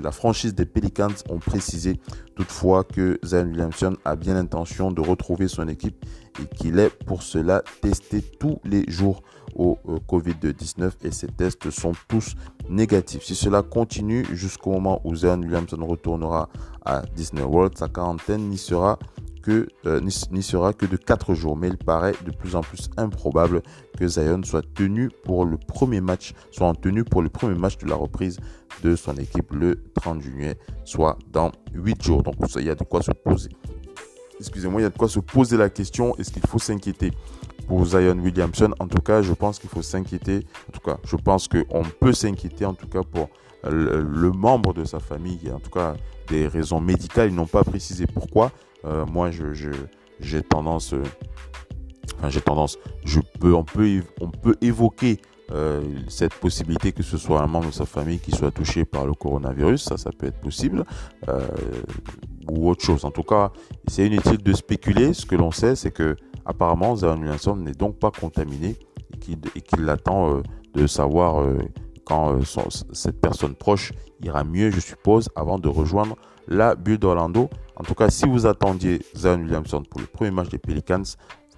la 0.00 0.12
franchise 0.12 0.54
des 0.54 0.66
Pelicans 0.66 1.08
ont 1.30 1.38
précisé 1.38 1.98
toutefois 2.36 2.84
que 2.84 3.18
Zion 3.24 3.46
Williamson 3.46 3.96
a 4.04 4.14
bien 4.14 4.34
l'intention 4.34 4.92
de 4.92 5.00
retrouver 5.00 5.47
son 5.48 5.68
équipe 5.68 6.04
et 6.40 6.46
qu'il 6.56 6.78
est 6.78 6.90
pour 7.04 7.22
cela 7.22 7.62
testé 7.80 8.22
tous 8.22 8.58
les 8.64 8.84
jours 8.88 9.22
au 9.54 9.78
euh, 9.88 9.98
Covid-19 10.08 10.92
et 11.02 11.10
ces 11.10 11.26
tests 11.26 11.70
sont 11.70 11.92
tous 12.06 12.34
négatifs. 12.68 13.22
Si 13.22 13.34
cela 13.34 13.62
continue 13.62 14.24
jusqu'au 14.32 14.72
moment 14.72 15.00
où 15.04 15.14
Zion 15.14 15.40
Williamson 15.40 15.84
retournera 15.84 16.48
à 16.84 17.02
Disney 17.14 17.42
World, 17.42 17.76
sa 17.76 17.88
quarantaine 17.88 18.48
n'y 18.48 18.58
sera 18.58 18.98
que 19.42 19.68
euh, 19.86 20.00
n'y 20.00 20.42
sera 20.42 20.72
que 20.72 20.84
de 20.84 20.96
4 20.96 21.34
jours, 21.34 21.56
mais 21.56 21.68
il 21.68 21.78
paraît 21.78 22.14
de 22.24 22.30
plus 22.30 22.54
en 22.54 22.60
plus 22.60 22.90
improbable 22.96 23.62
que 23.96 24.06
Zion 24.06 24.42
soit 24.44 24.64
tenu 24.74 25.10
pour 25.24 25.44
le 25.44 25.56
premier 25.56 26.00
match, 26.00 26.34
soit 26.50 26.66
en 26.66 26.74
tenue 26.74 27.04
pour 27.04 27.22
le 27.22 27.28
premier 27.28 27.58
match 27.58 27.78
de 27.78 27.86
la 27.86 27.94
reprise 27.94 28.38
de 28.82 28.94
son 28.94 29.16
équipe 29.16 29.52
le 29.52 29.82
30 29.94 30.20
juillet, 30.20 30.58
soit 30.84 31.18
dans 31.32 31.50
8 31.72 32.02
jours. 32.02 32.22
Donc 32.22 32.34
il 32.56 32.64
y 32.64 32.70
a 32.70 32.74
de 32.74 32.84
quoi 32.84 33.02
se 33.02 33.12
poser. 33.12 33.50
Excusez-moi, 34.40 34.80
il 34.80 34.84
y 34.84 34.86
a 34.86 34.90
de 34.90 34.96
quoi 34.96 35.08
se 35.08 35.20
poser 35.20 35.56
la 35.56 35.68
question 35.68 36.16
est-ce 36.16 36.30
qu'il 36.30 36.46
faut 36.46 36.58
s'inquiéter 36.58 37.12
pour 37.66 37.84
Zion 37.84 38.18
Williamson? 38.18 38.72
En 38.78 38.86
tout 38.86 39.02
cas, 39.02 39.22
je 39.22 39.32
pense 39.32 39.58
qu'il 39.58 39.70
faut 39.70 39.82
s'inquiéter. 39.82 40.46
En 40.68 40.72
tout 40.72 40.80
cas, 40.80 40.98
je 41.04 41.16
pense 41.16 41.48
qu'on 41.48 41.82
peut 42.00 42.12
s'inquiéter 42.12 42.64
en 42.64 42.74
tout 42.74 42.88
cas 42.88 43.02
pour 43.02 43.28
le, 43.68 44.02
le 44.02 44.30
membre 44.30 44.72
de 44.72 44.84
sa 44.84 45.00
famille, 45.00 45.50
en 45.52 45.58
tout 45.58 45.70
cas 45.70 45.94
des 46.28 46.46
raisons 46.46 46.80
médicales. 46.80 47.30
Ils 47.30 47.34
n'ont 47.34 47.46
pas 47.46 47.64
précisé 47.64 48.06
pourquoi. 48.06 48.52
Euh, 48.84 49.04
moi, 49.06 49.30
j'ai 50.20 50.42
tendance, 50.42 50.92
euh, 50.92 51.02
enfin, 52.18 52.28
j'ai 52.28 52.40
tendance, 52.40 52.78
je 53.04 53.20
peux, 53.40 53.54
on 53.54 53.64
peut, 53.64 54.02
on 54.20 54.30
peut 54.30 54.56
évoquer 54.60 55.20
euh, 55.52 55.82
cette 56.08 56.34
possibilité 56.34 56.92
que 56.92 57.02
ce 57.02 57.16
soit 57.16 57.42
un 57.42 57.46
membre 57.46 57.68
de 57.68 57.72
sa 57.72 57.86
famille 57.86 58.18
qui 58.18 58.32
soit 58.32 58.50
touché 58.50 58.84
par 58.84 59.06
le 59.06 59.14
coronavirus, 59.14 59.82
ça, 59.82 59.96
ça 59.96 60.10
peut 60.16 60.26
être 60.26 60.40
possible, 60.40 60.84
ou 62.50 62.70
autre 62.70 62.84
chose. 62.84 63.04
En 63.04 63.10
tout 63.10 63.22
cas, 63.22 63.52
c'est 63.86 64.06
inutile 64.06 64.38
de 64.38 64.52
spéculer. 64.52 65.12
Ce 65.12 65.26
que 65.26 65.36
l'on 65.36 65.50
sait, 65.50 65.76
c'est 65.76 65.90
que 65.90 66.16
apparemment, 66.44 66.96
Zion 66.96 67.16
Williamson 67.18 67.56
n'est 67.56 67.72
donc 67.72 67.98
pas 67.98 68.10
contaminé 68.10 68.76
et 69.54 69.60
qu'il 69.60 69.88
attend 69.90 70.42
de 70.74 70.86
savoir 70.86 71.44
quand 72.04 72.38
cette 72.92 73.20
personne 73.20 73.54
proche 73.54 73.92
ira 74.22 74.44
mieux, 74.44 74.70
je 74.70 74.80
suppose, 74.80 75.28
avant 75.36 75.58
de 75.58 75.68
rejoindre 75.68 76.16
la 76.48 76.74
bulle 76.74 76.98
d'Orlando. 76.98 77.50
En 77.76 77.84
tout 77.84 77.94
cas, 77.94 78.10
si 78.10 78.26
vous 78.26 78.46
attendiez 78.46 79.02
Zion 79.14 79.40
Williamson 79.40 79.82
pour 79.88 80.00
le 80.00 80.06
premier 80.06 80.30
match 80.30 80.48
des 80.48 80.58
Pelicans, 80.58 81.04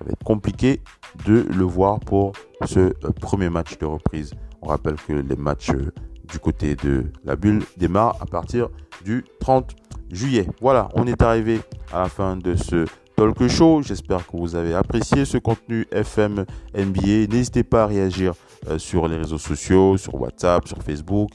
ça 0.00 0.06
va 0.06 0.12
être 0.12 0.24
compliqué 0.24 0.80
de 1.26 1.46
le 1.54 1.64
voir 1.64 2.00
pour 2.00 2.32
ce 2.64 2.80
euh, 2.80 2.92
premier 3.20 3.50
match 3.50 3.76
de 3.78 3.84
reprise. 3.84 4.32
On 4.62 4.68
rappelle 4.68 4.94
que 4.94 5.12
les 5.12 5.36
matchs 5.36 5.70
euh, 5.70 5.92
du 6.26 6.38
côté 6.38 6.74
de 6.74 7.04
la 7.24 7.36
bulle 7.36 7.62
démarrent 7.76 8.16
à 8.20 8.26
partir 8.26 8.68
du 9.04 9.24
30 9.40 9.76
juillet. 10.10 10.46
Voilà, 10.62 10.88
on 10.94 11.06
est 11.06 11.20
arrivé 11.20 11.60
à 11.92 12.02
la 12.02 12.08
fin 12.08 12.36
de 12.36 12.56
ce 12.56 12.86
talk 13.14 13.46
show. 13.48 13.82
J'espère 13.82 14.26
que 14.26 14.36
vous 14.38 14.56
avez 14.56 14.74
apprécié 14.74 15.26
ce 15.26 15.36
contenu 15.36 15.86
FM 15.92 16.46
NBA. 16.74 17.26
N'hésitez 17.30 17.62
pas 17.62 17.82
à 17.82 17.86
réagir 17.86 18.32
euh, 18.68 18.78
sur 18.78 19.06
les 19.06 19.18
réseaux 19.18 19.38
sociaux, 19.38 19.98
sur 19.98 20.14
WhatsApp, 20.14 20.66
sur 20.66 20.82
Facebook. 20.82 21.30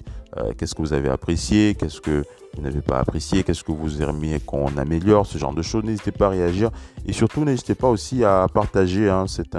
Qu'est-ce 0.57 0.75
que 0.75 0.81
vous 0.81 0.91
avez 0.91 1.07
apprécié? 1.07 1.75
Qu'est-ce 1.75 2.01
que 2.01 2.25
vous 2.55 2.61
n'avez 2.61 2.81
pas 2.81 2.99
apprécié, 2.99 3.43
qu'est-ce 3.43 3.63
que 3.63 3.71
vous 3.71 4.01
aimeriez 4.01 4.39
qu'on 4.39 4.77
améliore, 4.77 5.25
ce 5.25 5.37
genre 5.37 5.53
de 5.53 5.61
choses. 5.61 5.83
N'hésitez 5.83 6.11
pas 6.11 6.27
à 6.27 6.29
réagir 6.29 6.71
et 7.05 7.13
surtout 7.13 7.43
n'hésitez 7.43 7.75
pas 7.75 7.89
aussi 7.89 8.23
à 8.23 8.47
partager 8.53 9.09
hein, 9.09 9.25
cette, 9.27 9.51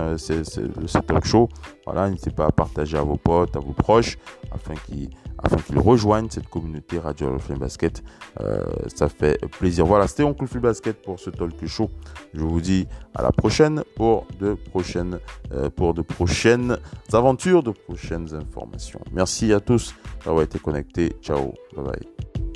talk 1.07 1.25
show. 1.25 1.49
Voilà, 1.85 2.09
n'hésitez 2.09 2.31
pas 2.31 2.47
à 2.47 2.53
partager 2.53 2.97
à 2.97 3.03
vos 3.03 3.17
potes, 3.17 3.57
à 3.57 3.61
vos 3.61 3.73
proches, 3.73 4.19
afin 4.51 4.75
qu'ils 4.87 5.11
afin 5.39 5.57
qu'ils 5.57 5.79
rejoignent 5.79 6.29
cette 6.31 6.49
communauté 6.49 6.99
Radio 6.99 7.39
Flame 7.39 7.59
Basket. 7.59 8.03
Euh, 8.41 8.65
ça 8.95 9.09
fait 9.09 9.39
plaisir. 9.59 9.85
Voilà, 9.87 10.09
c'était 10.09 10.23
Oncle 10.23 10.47
Flame 10.47 10.63
Basket 10.63 11.03
pour 11.03 11.21
ce 11.21 11.31
talk 11.31 11.53
show. 11.67 11.91
Je 12.35 12.41
vous 12.41 12.61
dis 12.61 12.87
à 13.15 13.23
la 13.23 13.33
prochaine 13.33 13.83
pour 13.97 14.27
de 14.41 14.55
prochaines, 14.55 15.19
euh, 15.53 15.71
pour 15.71 15.95
de 15.95 16.03
prochaines 16.03 16.79
aventures, 17.13 17.63
de 17.63 17.71
prochaines 17.71 18.35
informations. 18.35 19.01
Merci 19.13 19.53
à 19.53 19.61
tous 19.61 19.95
d'avoir 20.25 20.43
été 20.43 20.59
connectés. 20.59 21.17
Ciao, 21.23 21.55
bye 21.75 21.85
bye. 21.85 22.56